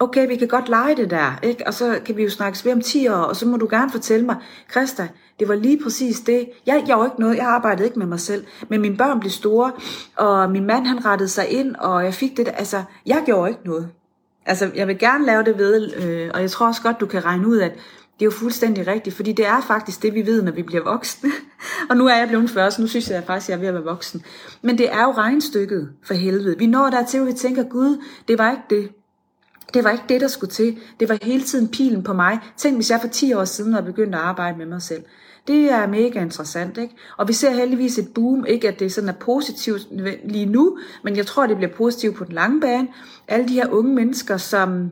okay, 0.00 0.28
vi 0.28 0.36
kan 0.36 0.48
godt 0.48 0.68
lege 0.68 0.96
det 0.96 1.10
der, 1.10 1.38
ikke? 1.42 1.66
og 1.66 1.74
så 1.74 2.00
kan 2.04 2.16
vi 2.16 2.22
jo 2.22 2.30
snakkes 2.30 2.64
ved 2.64 2.72
om 2.72 2.80
10 2.80 3.08
år, 3.08 3.14
og 3.14 3.36
så 3.36 3.46
må 3.46 3.56
du 3.56 3.66
gerne 3.70 3.90
fortælle 3.90 4.26
mig, 4.26 4.36
Christa, 4.70 5.08
det 5.40 5.48
var 5.48 5.54
lige 5.54 5.82
præcis 5.82 6.20
det. 6.20 6.48
Jeg 6.66 6.84
jeg 6.86 6.98
var 6.98 7.04
ikke 7.04 7.20
noget, 7.20 7.36
jeg 7.36 7.46
arbejdede 7.46 7.84
ikke 7.84 7.98
med 7.98 8.06
mig 8.06 8.20
selv, 8.20 8.44
men 8.68 8.80
mine 8.80 8.96
børn 8.96 9.20
blev 9.20 9.30
store, 9.30 9.72
og 10.16 10.50
min 10.50 10.66
mand 10.66 10.86
han 10.86 11.04
rettede 11.04 11.28
sig 11.28 11.48
ind, 11.48 11.76
og 11.76 12.04
jeg 12.04 12.14
fik 12.14 12.36
det, 12.36 12.48
altså, 12.54 12.82
jeg 13.06 13.22
gjorde 13.26 13.50
ikke 13.50 13.60
noget. 13.64 13.88
Altså, 14.46 14.70
jeg 14.74 14.86
vil 14.86 14.98
gerne 14.98 15.26
lave 15.26 15.44
det 15.44 15.58
ved, 15.58 15.94
øh, 15.96 16.30
og 16.34 16.40
jeg 16.40 16.50
tror 16.50 16.66
også 16.66 16.82
godt, 16.82 17.00
du 17.00 17.06
kan 17.06 17.24
regne 17.24 17.48
ud, 17.48 17.58
at 17.58 17.72
det 18.20 18.22
er 18.22 18.24
jo 18.26 18.30
fuldstændig 18.30 18.86
rigtigt, 18.86 19.16
fordi 19.16 19.32
det 19.32 19.46
er 19.46 19.60
faktisk 19.60 20.02
det, 20.02 20.14
vi 20.14 20.26
ved, 20.26 20.42
når 20.42 20.52
vi 20.52 20.62
bliver 20.62 20.84
voksne. 20.84 21.30
og 21.90 21.96
nu 21.96 22.06
er 22.06 22.16
jeg 22.16 22.28
blevet 22.28 22.50
40, 22.50 22.70
så 22.70 22.82
nu 22.82 22.88
synes 22.88 23.10
jeg 23.10 23.24
faktisk, 23.26 23.48
at 23.48 23.50
jeg 23.50 23.56
er 23.56 23.60
ved 23.60 23.68
at 23.68 23.74
være 23.74 23.84
voksen. 23.84 24.22
Men 24.62 24.78
det 24.78 24.92
er 24.92 25.02
jo 25.02 25.12
regnstykket 25.12 25.92
for 26.04 26.14
helvede. 26.14 26.58
Vi 26.58 26.66
når 26.66 26.90
der 26.90 27.04
til, 27.04 27.18
at 27.18 27.26
vi 27.26 27.32
tænker, 27.32 27.62
Gud, 27.62 28.02
det 28.28 28.38
var 28.38 28.50
ikke 28.50 28.62
det. 28.70 28.90
Det 29.74 29.84
var 29.84 29.90
ikke 29.90 30.04
det, 30.08 30.20
der 30.20 30.28
skulle 30.28 30.50
til. 30.50 30.78
Det 31.00 31.08
var 31.08 31.18
hele 31.22 31.42
tiden 31.42 31.68
pilen 31.68 32.02
på 32.02 32.12
mig. 32.12 32.38
Tænk, 32.56 32.76
hvis 32.76 32.90
jeg 32.90 33.00
for 33.00 33.08
10 33.08 33.32
år 33.32 33.44
siden 33.44 33.72
havde 33.72 33.86
begyndt 33.86 34.14
at 34.14 34.20
arbejde 34.20 34.58
med 34.58 34.66
mig 34.66 34.82
selv. 34.82 35.02
Det 35.46 35.72
er 35.72 35.86
mega 35.86 36.20
interessant, 36.22 36.78
ikke? 36.78 36.94
Og 37.16 37.28
vi 37.28 37.32
ser 37.32 37.50
heldigvis 37.50 37.98
et 37.98 38.08
boom, 38.14 38.46
ikke 38.46 38.68
at 38.68 38.80
det 38.80 38.92
sådan 38.92 39.08
er 39.08 39.12
positivt 39.12 39.88
lige 40.24 40.46
nu, 40.46 40.78
men 41.04 41.16
jeg 41.16 41.26
tror, 41.26 41.46
det 41.46 41.56
bliver 41.56 41.72
positivt 41.72 42.16
på 42.16 42.24
den 42.24 42.32
lange 42.32 42.60
bane. 42.60 42.88
Alle 43.28 43.48
de 43.48 43.54
her 43.54 43.68
unge 43.68 43.94
mennesker, 43.94 44.36
som 44.36 44.90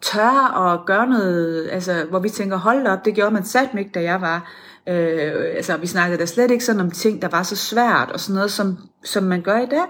tør 0.00 0.56
at 0.56 0.86
gøre 0.86 1.06
noget, 1.06 1.68
altså, 1.72 2.04
hvor 2.10 2.18
vi 2.18 2.28
tænker, 2.28 2.56
hold 2.56 2.86
op, 2.86 3.04
det 3.04 3.14
gjorde 3.14 3.34
man 3.34 3.44
satme 3.44 3.80
ikke, 3.80 3.92
da 3.94 4.02
jeg 4.02 4.20
var. 4.20 4.52
Øh, 4.88 5.56
altså, 5.56 5.76
vi 5.76 5.86
snakkede 5.86 6.20
da 6.20 6.26
slet 6.26 6.50
ikke 6.50 6.64
sådan 6.64 6.80
om 6.80 6.90
ting, 6.90 7.22
der 7.22 7.28
var 7.28 7.42
så 7.42 7.56
svært, 7.56 8.10
og 8.12 8.20
sådan 8.20 8.34
noget, 8.34 8.50
som, 8.50 8.76
som 9.04 9.24
man 9.24 9.42
gør 9.42 9.58
i 9.58 9.66
dag. 9.66 9.84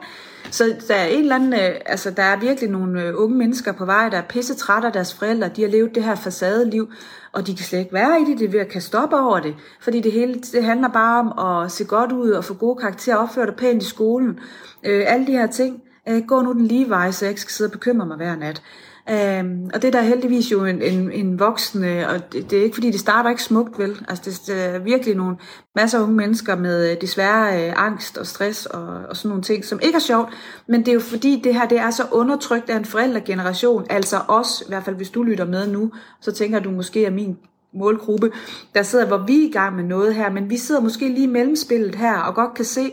Så 0.51 0.77
der 0.89 0.95
er 0.95 1.07
en 1.07 1.21
eller 1.21 1.35
anden, 1.35 1.53
øh, 1.53 1.81
altså 1.87 2.11
der 2.11 2.23
er 2.23 2.41
virkelig 2.41 2.71
nogle 2.71 3.03
øh, 3.03 3.15
unge 3.17 3.37
mennesker 3.37 3.73
på 3.73 3.85
vej, 3.85 4.09
der 4.09 4.19
er 4.19 4.23
pisse 4.29 4.55
trætte 4.55 4.87
af 4.87 4.93
deres 4.93 5.15
forældre, 5.15 5.51
de 5.57 5.63
har 5.63 5.69
levet 5.69 5.95
det 5.95 6.05
her 6.05 6.15
facadeliv, 6.15 6.89
og 7.33 7.47
de 7.47 7.57
kan 7.57 7.65
slet 7.65 7.79
ikke 7.79 7.93
være 7.93 8.21
i 8.21 8.25
det, 8.25 8.39
det 8.39 8.45
er 8.45 8.51
ved 8.51 8.61
at 8.61 8.69
kaste 8.69 8.99
op 8.99 9.13
over 9.13 9.41
det, 9.41 9.55
fordi 9.81 10.01
det 10.01 10.13
hele, 10.13 10.35
det 10.35 10.65
handler 10.65 10.89
bare 10.89 11.21
om 11.21 11.63
at 11.65 11.73
se 11.73 11.85
godt 11.85 12.13
ud 12.13 12.31
og 12.31 12.45
få 12.45 12.55
gode 12.55 12.77
karakterer, 12.81 13.17
opføre 13.17 13.47
dig 13.47 13.55
pænt 13.55 13.83
i 13.83 13.87
skolen, 13.87 14.39
øh, 14.85 15.05
alle 15.07 15.27
de 15.27 15.33
her 15.33 15.47
ting, 15.47 15.83
øh, 16.09 16.23
gå 16.27 16.43
nu 16.43 16.53
den 16.53 16.67
lige 16.67 16.89
vej, 16.89 17.11
så 17.11 17.25
jeg 17.25 17.31
ikke 17.31 17.41
skal 17.41 17.53
sidde 17.53 17.69
og 17.69 17.73
bekymre 17.73 18.07
mig 18.07 18.17
hver 18.17 18.37
nat. 18.37 18.63
Øhm, 19.11 19.71
og 19.75 19.83
det 19.83 19.93
der 19.93 19.99
er 19.99 20.03
heldigvis 20.03 20.53
jo 20.53 20.65
en, 20.65 20.83
en, 20.83 21.13
en 21.13 21.39
voksen, 21.39 21.85
øh, 21.85 22.09
og 22.09 22.33
det, 22.33 22.51
det 22.51 22.59
er 22.59 22.63
ikke 22.63 22.75
fordi, 22.75 22.91
det 22.91 23.01
starter 23.01 23.31
ikke 23.31 23.43
smukt, 23.43 23.79
vel? 23.79 24.05
Altså 24.09 24.23
det, 24.25 24.47
det 24.47 24.75
er 24.75 24.79
virkelig 24.79 25.15
nogle 25.15 25.37
masser 25.75 25.99
af 25.99 26.03
unge 26.03 26.15
mennesker 26.15 26.57
med 26.57 26.91
øh, 26.91 27.01
desværre 27.01 27.69
øh, 27.69 27.73
angst 27.77 28.19
og 28.19 28.27
stress 28.27 28.67
og, 28.67 28.87
og 29.09 29.17
sådan 29.17 29.29
nogle 29.29 29.43
ting, 29.43 29.65
som 29.65 29.81
ikke 29.83 29.97
er 29.97 30.01
sjovt, 30.01 30.29
men 30.69 30.81
det 30.81 30.89
er 30.89 30.93
jo 30.93 31.01
fordi, 31.01 31.41
det 31.45 31.55
her 31.55 31.69
det 31.69 31.79
er 31.79 31.91
så 31.91 32.03
undertrykt 32.13 32.71
af 32.71 32.77
en 32.77 32.85
forældregeneration, 32.85 33.87
altså 33.91 34.17
os, 34.29 34.63
i 34.67 34.69
hvert 34.69 34.85
fald 34.85 34.97
hvis 34.97 35.11
du 35.11 35.23
lytter 35.23 35.45
med 35.45 35.69
nu, 35.69 35.93
så 36.21 36.33
tænker 36.33 36.61
du 36.61 36.71
måske 36.71 37.05
er 37.05 37.11
min 37.11 37.39
målgruppe, 37.75 38.31
der 38.75 38.83
sidder, 38.83 39.07
hvor 39.07 39.25
vi 39.27 39.45
er 39.45 39.49
i 39.49 39.53
gang 39.53 39.77
med 39.77 39.85
noget 39.85 40.15
her, 40.15 40.31
men 40.31 40.51
vi 40.51 40.57
sidder 40.57 40.81
måske 40.81 41.09
lige 41.09 41.25
i 41.25 41.31
mellemspillet 41.31 41.95
her, 41.95 42.19
og 42.19 42.35
godt 42.35 42.55
kan 42.55 42.65
se, 42.65 42.93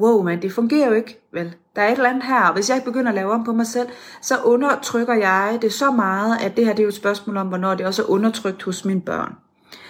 wow, 0.00 0.22
men 0.22 0.42
det 0.42 0.52
fungerer 0.52 0.88
jo 0.88 0.94
ikke, 0.94 1.20
vel? 1.32 1.54
Der 1.76 1.82
er 1.82 1.88
et 1.88 1.92
eller 1.92 2.10
andet 2.10 2.24
her, 2.24 2.46
og 2.46 2.54
hvis 2.54 2.68
jeg 2.68 2.76
ikke 2.76 2.84
begynder 2.84 3.08
at 3.08 3.14
lave 3.14 3.32
om 3.32 3.44
på 3.44 3.52
mig 3.52 3.66
selv, 3.66 3.88
så 4.22 4.34
undertrykker 4.44 5.14
jeg 5.14 5.58
det 5.62 5.72
så 5.72 5.90
meget, 5.90 6.38
at 6.40 6.56
det 6.56 6.64
her 6.66 6.72
det 6.72 6.80
er 6.80 6.84
jo 6.84 6.88
et 6.88 6.94
spørgsmål 6.94 7.36
om, 7.36 7.48
hvornår 7.48 7.74
det 7.74 7.86
også 7.86 8.02
er 8.02 8.10
undertrykt 8.10 8.62
hos 8.62 8.84
mine 8.84 9.00
børn. 9.00 9.34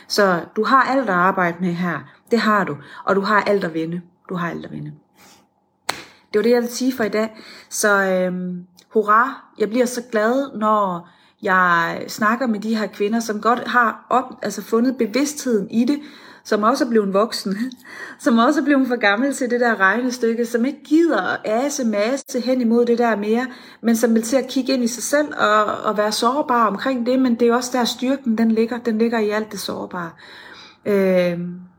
Så 0.08 0.40
du 0.56 0.64
har 0.64 0.82
alt 0.82 1.08
at 1.08 1.14
arbejde 1.14 1.56
med 1.60 1.72
her. 1.72 1.98
Det 2.30 2.38
har 2.38 2.64
du. 2.64 2.76
Og 3.04 3.16
du 3.16 3.20
har 3.20 3.40
alt 3.40 3.64
at 3.64 3.74
vinde. 3.74 4.00
Du 4.28 4.34
har 4.34 4.50
alt 4.50 4.64
at 4.64 4.72
vinde. 4.72 4.92
Det 6.32 6.38
var 6.38 6.42
det, 6.42 6.50
jeg 6.50 6.56
ville 6.62 6.74
sige 6.74 6.92
for 6.92 7.04
i 7.04 7.08
dag. 7.08 7.36
Så 7.70 8.02
øhm, 8.04 8.66
hurra, 8.92 9.50
jeg 9.58 9.68
bliver 9.68 9.86
så 9.86 10.02
glad, 10.12 10.58
når 10.58 11.08
jeg 11.42 12.04
snakker 12.08 12.46
med 12.46 12.60
de 12.60 12.76
her 12.76 12.86
kvinder, 12.86 13.20
som 13.20 13.40
godt 13.40 13.68
har 13.68 14.06
op, 14.10 14.24
altså 14.42 14.62
fundet 14.62 14.96
bevidstheden 14.96 15.70
i 15.70 15.84
det, 15.84 16.00
som 16.44 16.62
også 16.62 16.84
er 16.84 16.88
blevet 16.88 17.14
voksen, 17.14 17.56
som 18.24 18.38
også 18.38 18.60
er 18.60 18.64
blevet 18.64 18.88
for 18.88 18.96
gammel 18.96 19.34
til 19.34 19.50
det 19.50 19.60
der 19.60 19.80
regnestykke, 19.80 20.46
som 20.46 20.64
ikke 20.64 20.84
gider 20.84 21.22
at 21.22 21.40
ase 21.44 21.84
masse 21.84 22.40
hen 22.40 22.60
imod 22.60 22.86
det 22.86 22.98
der 22.98 23.16
mere, 23.16 23.46
men 23.80 23.96
som 23.96 24.14
vil 24.14 24.22
til 24.22 24.36
at 24.36 24.48
kigge 24.48 24.72
ind 24.72 24.84
i 24.84 24.88
sig 24.88 25.02
selv 25.02 25.28
og, 25.38 25.64
og 25.64 25.96
være 25.96 26.12
sårbar 26.12 26.66
omkring 26.66 27.06
det, 27.06 27.18
men 27.18 27.34
det 27.34 27.48
er 27.48 27.54
også 27.54 27.70
der 27.72 27.84
styrken, 27.84 28.38
den 28.38 28.50
ligger, 28.50 28.78
den 28.78 28.98
ligger 28.98 29.18
i 29.18 29.30
alt 29.30 29.52
det 29.52 29.60
sårbare. 29.60 30.10
Øh, 30.86 31.38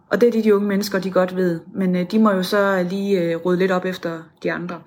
og 0.09 0.21
det 0.21 0.27
er 0.27 0.31
det, 0.31 0.43
de 0.43 0.55
unge 0.55 0.67
mennesker, 0.67 0.99
de 0.99 1.11
godt 1.11 1.35
ved, 1.35 1.59
men 1.73 1.95
øh, 1.95 2.11
de 2.11 2.19
må 2.19 2.31
jo 2.31 2.43
så 2.43 2.85
lige 2.89 3.21
øh, 3.21 3.37
rydde 3.37 3.59
lidt 3.59 3.71
op 3.71 3.85
efter 3.85 4.19
de 4.43 4.51
andre. 4.51 4.81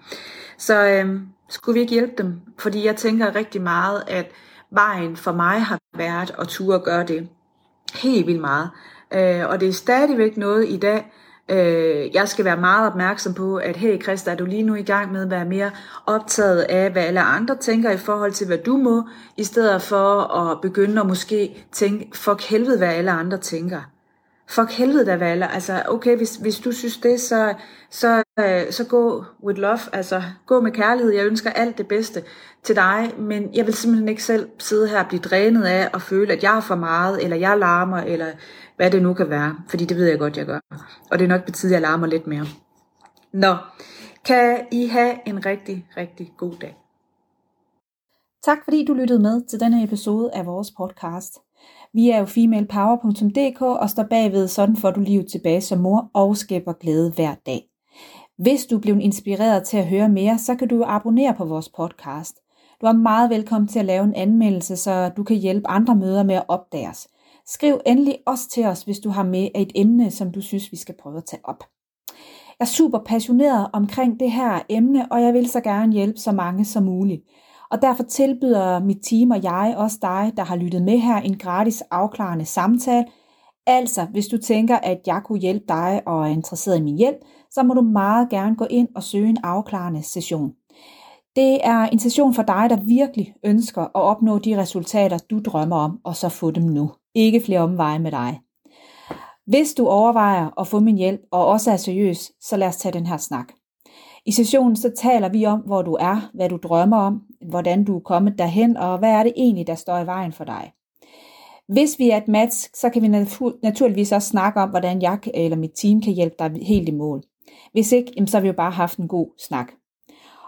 Så 0.58 0.86
øh, 0.86 1.20
skulle 1.48 1.74
vi 1.74 1.80
ikke 1.80 1.92
hjælpe 1.92 2.12
dem? 2.18 2.40
Fordi 2.58 2.86
jeg 2.86 2.96
tænker 2.96 3.34
rigtig 3.34 3.62
meget, 3.62 4.02
at 4.06 4.30
vejen 4.70 5.16
for 5.16 5.32
mig 5.32 5.62
har 5.62 5.78
været 5.96 6.34
at 6.38 6.48
ture 6.48 6.78
gøre 6.78 7.04
det 7.04 7.28
helt 7.94 8.26
vildt 8.26 8.40
meget. 8.40 8.70
Øh, 9.14 9.48
og 9.48 9.60
det 9.60 9.68
er 9.68 9.72
stadigvæk 9.72 10.36
noget 10.36 10.68
i 10.68 10.76
dag, 10.76 11.12
øh, 11.48 12.14
jeg 12.14 12.28
skal 12.28 12.44
være 12.44 12.56
meget 12.56 12.86
opmærksom 12.86 13.34
på, 13.34 13.56
at 13.56 13.76
hey 13.76 14.02
Christa, 14.02 14.30
er 14.30 14.34
du 14.34 14.44
lige 14.44 14.62
nu 14.62 14.74
i 14.74 14.82
gang 14.82 15.12
med 15.12 15.22
at 15.22 15.30
være 15.30 15.44
mere 15.44 15.70
optaget 16.06 16.60
af, 16.60 16.90
hvad 16.90 17.02
alle 17.02 17.20
andre 17.20 17.56
tænker 17.56 17.90
i 17.90 17.96
forhold 17.96 18.32
til, 18.32 18.46
hvad 18.46 18.58
du 18.58 18.76
må, 18.76 19.08
i 19.36 19.44
stedet 19.44 19.82
for 19.82 20.36
at 20.36 20.60
begynde 20.60 21.00
at 21.00 21.06
måske 21.06 21.66
tænke, 21.72 22.08
fuck 22.14 22.42
helvede, 22.42 22.78
hvad 22.78 22.88
alle 22.88 23.10
andre 23.10 23.38
tænker. 23.38 23.80
Fuck 24.50 24.70
helvede 24.70 25.06
da, 25.06 25.16
hvad 25.16 25.42
altså 25.42 25.82
okay, 25.88 26.16
hvis, 26.16 26.36
hvis 26.36 26.58
du 26.58 26.72
synes 26.72 26.96
det, 26.96 27.20
så, 27.20 27.54
så, 27.90 28.22
øh, 28.38 28.72
så 28.72 28.84
gå 28.88 29.24
with 29.44 29.60
love, 29.60 29.78
altså 29.92 30.22
gå 30.46 30.60
med 30.60 30.72
kærlighed, 30.72 31.12
jeg 31.12 31.26
ønsker 31.26 31.50
alt 31.50 31.78
det 31.78 31.88
bedste 31.88 32.22
til 32.62 32.76
dig, 32.76 33.14
men 33.18 33.54
jeg 33.54 33.66
vil 33.66 33.74
simpelthen 33.74 34.08
ikke 34.08 34.22
selv 34.22 34.48
sidde 34.58 34.88
her 34.88 35.00
og 35.00 35.08
blive 35.08 35.20
drænet 35.20 35.64
af 35.64 35.90
og 35.92 36.02
føle, 36.02 36.32
at 36.32 36.42
jeg 36.42 36.56
er 36.56 36.60
for 36.60 36.74
meget, 36.74 37.24
eller 37.24 37.36
jeg 37.36 37.58
larmer, 37.58 37.98
eller 37.98 38.26
hvad 38.76 38.90
det 38.90 39.02
nu 39.02 39.14
kan 39.14 39.30
være, 39.30 39.56
fordi 39.68 39.84
det 39.84 39.96
ved 39.96 40.06
jeg 40.06 40.18
godt, 40.18 40.36
jeg 40.36 40.46
gør. 40.46 40.60
Og 41.10 41.18
det 41.18 41.24
er 41.24 41.28
nok 41.28 41.44
på 41.44 41.50
tide, 41.50 41.70
at 41.70 41.74
jeg 41.74 41.90
larmer 41.90 42.06
lidt 42.06 42.26
mere. 42.26 42.46
Nå, 43.32 43.56
kan 44.24 44.66
I 44.72 44.86
have 44.86 45.28
en 45.28 45.46
rigtig, 45.46 45.86
rigtig 45.96 46.32
god 46.36 46.52
dag. 46.60 46.76
Tak 48.44 48.58
fordi 48.64 48.84
du 48.84 48.94
lyttede 48.94 49.22
med 49.22 49.42
til 49.50 49.60
denne 49.60 49.84
episode 49.84 50.30
af 50.34 50.46
vores 50.46 50.70
podcast. 50.70 51.38
Vi 51.98 52.10
er 52.10 52.18
jo 52.18 52.24
femalepower.dk 52.24 53.62
og 53.62 53.90
står 53.90 54.02
bagved 54.02 54.48
sådan 54.48 54.76
får 54.76 54.90
du 54.90 55.00
livet 55.00 55.26
tilbage 55.30 55.60
som 55.60 55.78
mor 55.78 56.10
og 56.14 56.36
skaber 56.36 56.72
glæde 56.72 57.12
hver 57.12 57.34
dag. 57.46 57.62
Hvis 58.36 58.66
du 58.66 58.78
blev 58.78 59.00
inspireret 59.00 59.64
til 59.64 59.76
at 59.76 59.86
høre 59.86 60.08
mere, 60.08 60.38
så 60.38 60.54
kan 60.54 60.68
du 60.68 60.84
abonnere 60.86 61.34
på 61.34 61.44
vores 61.44 61.68
podcast. 61.68 62.36
Du 62.80 62.86
er 62.86 62.92
meget 62.92 63.30
velkommen 63.30 63.68
til 63.68 63.78
at 63.78 63.84
lave 63.84 64.04
en 64.04 64.14
anmeldelse, 64.14 64.76
så 64.76 65.10
du 65.16 65.24
kan 65.24 65.36
hjælpe 65.36 65.68
andre 65.68 65.96
møder 65.96 66.22
med 66.22 66.34
at 66.34 66.44
opdage 66.48 66.88
os. 66.88 67.08
Skriv 67.46 67.80
endelig 67.86 68.18
også 68.26 68.50
til 68.50 68.64
os, 68.64 68.82
hvis 68.82 68.98
du 68.98 69.10
har 69.10 69.24
med 69.24 69.48
et 69.54 69.72
emne, 69.74 70.10
som 70.10 70.32
du 70.32 70.40
synes, 70.40 70.72
vi 70.72 70.76
skal 70.76 70.94
prøve 71.02 71.16
at 71.16 71.24
tage 71.24 71.42
op. 71.44 71.64
Jeg 72.58 72.64
er 72.64 72.64
super 72.64 72.98
passioneret 72.98 73.70
omkring 73.72 74.20
det 74.20 74.32
her 74.32 74.60
emne, 74.68 75.12
og 75.12 75.22
jeg 75.22 75.34
vil 75.34 75.50
så 75.50 75.60
gerne 75.60 75.92
hjælpe 75.92 76.18
så 76.18 76.32
mange 76.32 76.64
som 76.64 76.82
muligt. 76.82 77.22
Og 77.70 77.82
derfor 77.82 78.02
tilbyder 78.02 78.80
mit 78.80 78.98
team 79.02 79.30
og 79.30 79.42
jeg 79.42 79.74
også 79.76 79.98
dig, 80.02 80.32
der 80.36 80.44
har 80.44 80.56
lyttet 80.56 80.82
med 80.82 80.98
her, 80.98 81.16
en 81.16 81.38
gratis 81.38 81.82
afklarende 81.90 82.44
samtale. 82.44 83.06
Altså, 83.66 84.04
hvis 84.04 84.26
du 84.26 84.38
tænker, 84.38 84.76
at 84.76 85.00
jeg 85.06 85.20
kunne 85.24 85.38
hjælpe 85.38 85.64
dig 85.68 86.02
og 86.06 86.22
er 86.22 86.32
interesseret 86.32 86.78
i 86.78 86.82
min 86.82 86.98
hjælp, 86.98 87.16
så 87.50 87.62
må 87.62 87.74
du 87.74 87.80
meget 87.80 88.28
gerne 88.28 88.56
gå 88.56 88.66
ind 88.70 88.88
og 88.94 89.02
søge 89.02 89.28
en 89.28 89.38
afklarende 89.42 90.02
session. 90.02 90.52
Det 91.36 91.66
er 91.66 91.82
en 91.82 91.98
session 91.98 92.34
for 92.34 92.42
dig, 92.42 92.66
der 92.70 92.76
virkelig 92.76 93.34
ønsker 93.44 93.82
at 93.82 93.90
opnå 93.94 94.38
de 94.38 94.60
resultater, 94.60 95.18
du 95.30 95.38
drømmer 95.38 95.76
om, 95.76 96.00
og 96.04 96.16
så 96.16 96.28
få 96.28 96.50
dem 96.50 96.64
nu. 96.64 96.90
Ikke 97.14 97.40
flere 97.40 97.60
omveje 97.60 97.98
med 97.98 98.10
dig. 98.10 98.40
Hvis 99.46 99.74
du 99.74 99.86
overvejer 99.86 100.60
at 100.60 100.66
få 100.66 100.80
min 100.80 100.96
hjælp 100.96 101.20
og 101.30 101.46
også 101.46 101.70
er 101.70 101.76
seriøs, 101.76 102.32
så 102.40 102.56
lad 102.56 102.68
os 102.68 102.76
tage 102.76 102.92
den 102.92 103.06
her 103.06 103.16
snak. 103.16 103.52
I 104.28 104.32
sessionen 104.32 104.76
så 104.76 104.90
taler 104.96 105.28
vi 105.28 105.46
om, 105.46 105.60
hvor 105.60 105.82
du 105.82 105.96
er, 106.00 106.30
hvad 106.34 106.48
du 106.48 106.56
drømmer 106.56 106.96
om, 106.96 107.22
hvordan 107.48 107.84
du 107.84 107.96
er 107.96 108.00
kommet 108.00 108.38
derhen, 108.38 108.76
og 108.76 108.98
hvad 108.98 109.10
er 109.10 109.22
det 109.22 109.32
egentlig, 109.36 109.66
der 109.66 109.74
står 109.74 109.98
i 109.98 110.06
vejen 110.06 110.32
for 110.32 110.44
dig. 110.44 110.72
Hvis 111.68 111.98
vi 111.98 112.10
er 112.10 112.16
et 112.16 112.28
match, 112.28 112.70
så 112.74 112.90
kan 112.90 113.02
vi 113.02 113.08
naturligvis 113.62 114.12
også 114.12 114.28
snakke 114.28 114.60
om, 114.60 114.70
hvordan 114.70 115.02
jeg 115.02 115.18
eller 115.34 115.56
mit 115.56 115.70
team 115.74 116.00
kan 116.02 116.12
hjælpe 116.12 116.34
dig 116.38 116.50
helt 116.62 116.88
i 116.88 116.92
mål. 116.92 117.22
Hvis 117.72 117.92
ikke, 117.92 118.26
så 118.26 118.36
har 118.36 118.42
vi 118.42 118.46
jo 118.46 118.52
bare 118.52 118.70
haft 118.70 118.98
en 118.98 119.08
god 119.08 119.28
snak. 119.38 119.72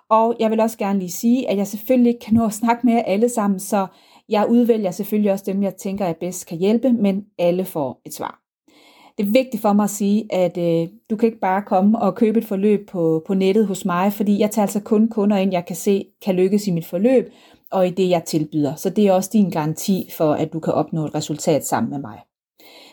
Og 0.09 0.37
jeg 0.41 0.51
vil 0.51 0.61
også 0.61 0.79
gerne 0.79 0.99
lige 0.99 1.11
sige, 1.11 1.51
at 1.51 1.57
jeg 1.57 1.67
selvfølgelig 1.67 2.13
ikke 2.13 2.25
kan 2.25 2.35
nå 2.35 2.47
at 2.47 2.53
snakke 2.53 2.87
med 2.87 2.95
jer 2.95 3.03
alle 3.03 3.29
sammen, 3.29 3.61
så 3.61 3.87
Jeg 4.29 4.47
udvælger 4.49 4.91
selvfølgelig 4.91 5.33
også 5.33 5.45
dem, 5.47 5.63
jeg 5.63 5.77
tænker, 5.77 6.07
jeg 6.07 6.17
bedst 6.17 6.47
kan 6.47 6.59
hjælpe, 6.59 6.93
men 6.93 7.25
alle 7.39 7.65
får 7.65 8.01
et 8.07 8.15
svar. 8.15 8.40
Det 9.19 9.27
er 9.27 9.33
vigtigt 9.33 9.63
for 9.63 9.73
mig 9.73 9.85
at 9.85 9.91
sige, 9.91 10.35
at 10.35 10.59
øh, 10.59 10.89
du 11.11 11.17
kan 11.17 11.27
ikke 11.27 11.41
bare 11.41 11.63
komme 11.63 11.99
og 11.99 12.15
købe 12.15 12.39
et 12.39 12.45
forløb 12.45 12.89
på, 12.89 13.23
på 13.27 13.35
nettet 13.35 13.67
hos 13.67 13.85
mig, 13.85 14.13
fordi 14.13 14.39
jeg 14.39 14.51
tager 14.51 14.65
altså 14.65 14.81
kun 14.81 15.09
kunder 15.09 15.37
ind, 15.37 15.53
jeg 15.53 15.67
kan 15.67 15.77
se 15.77 16.07
kan 16.23 16.35
lykkes 16.35 16.67
i 16.67 16.71
mit 16.71 16.87
forløb, 16.87 17.33
og 17.71 17.87
i 17.87 17.91
det, 17.91 18.11
jeg 18.11 18.25
tilbyder. 18.25 18.75
Så 18.75 18.91
det 18.91 19.07
er 19.07 19.13
også 19.13 19.31
din 19.33 19.51
garanti 19.51 20.11
for, 20.17 20.33
at 20.33 20.53
du 20.53 20.61
kan 20.61 20.73
opnå 20.73 21.05
et 21.05 21.15
resultat 21.15 21.67
sammen 21.67 21.91
med 21.91 21.99
mig. 21.99 22.19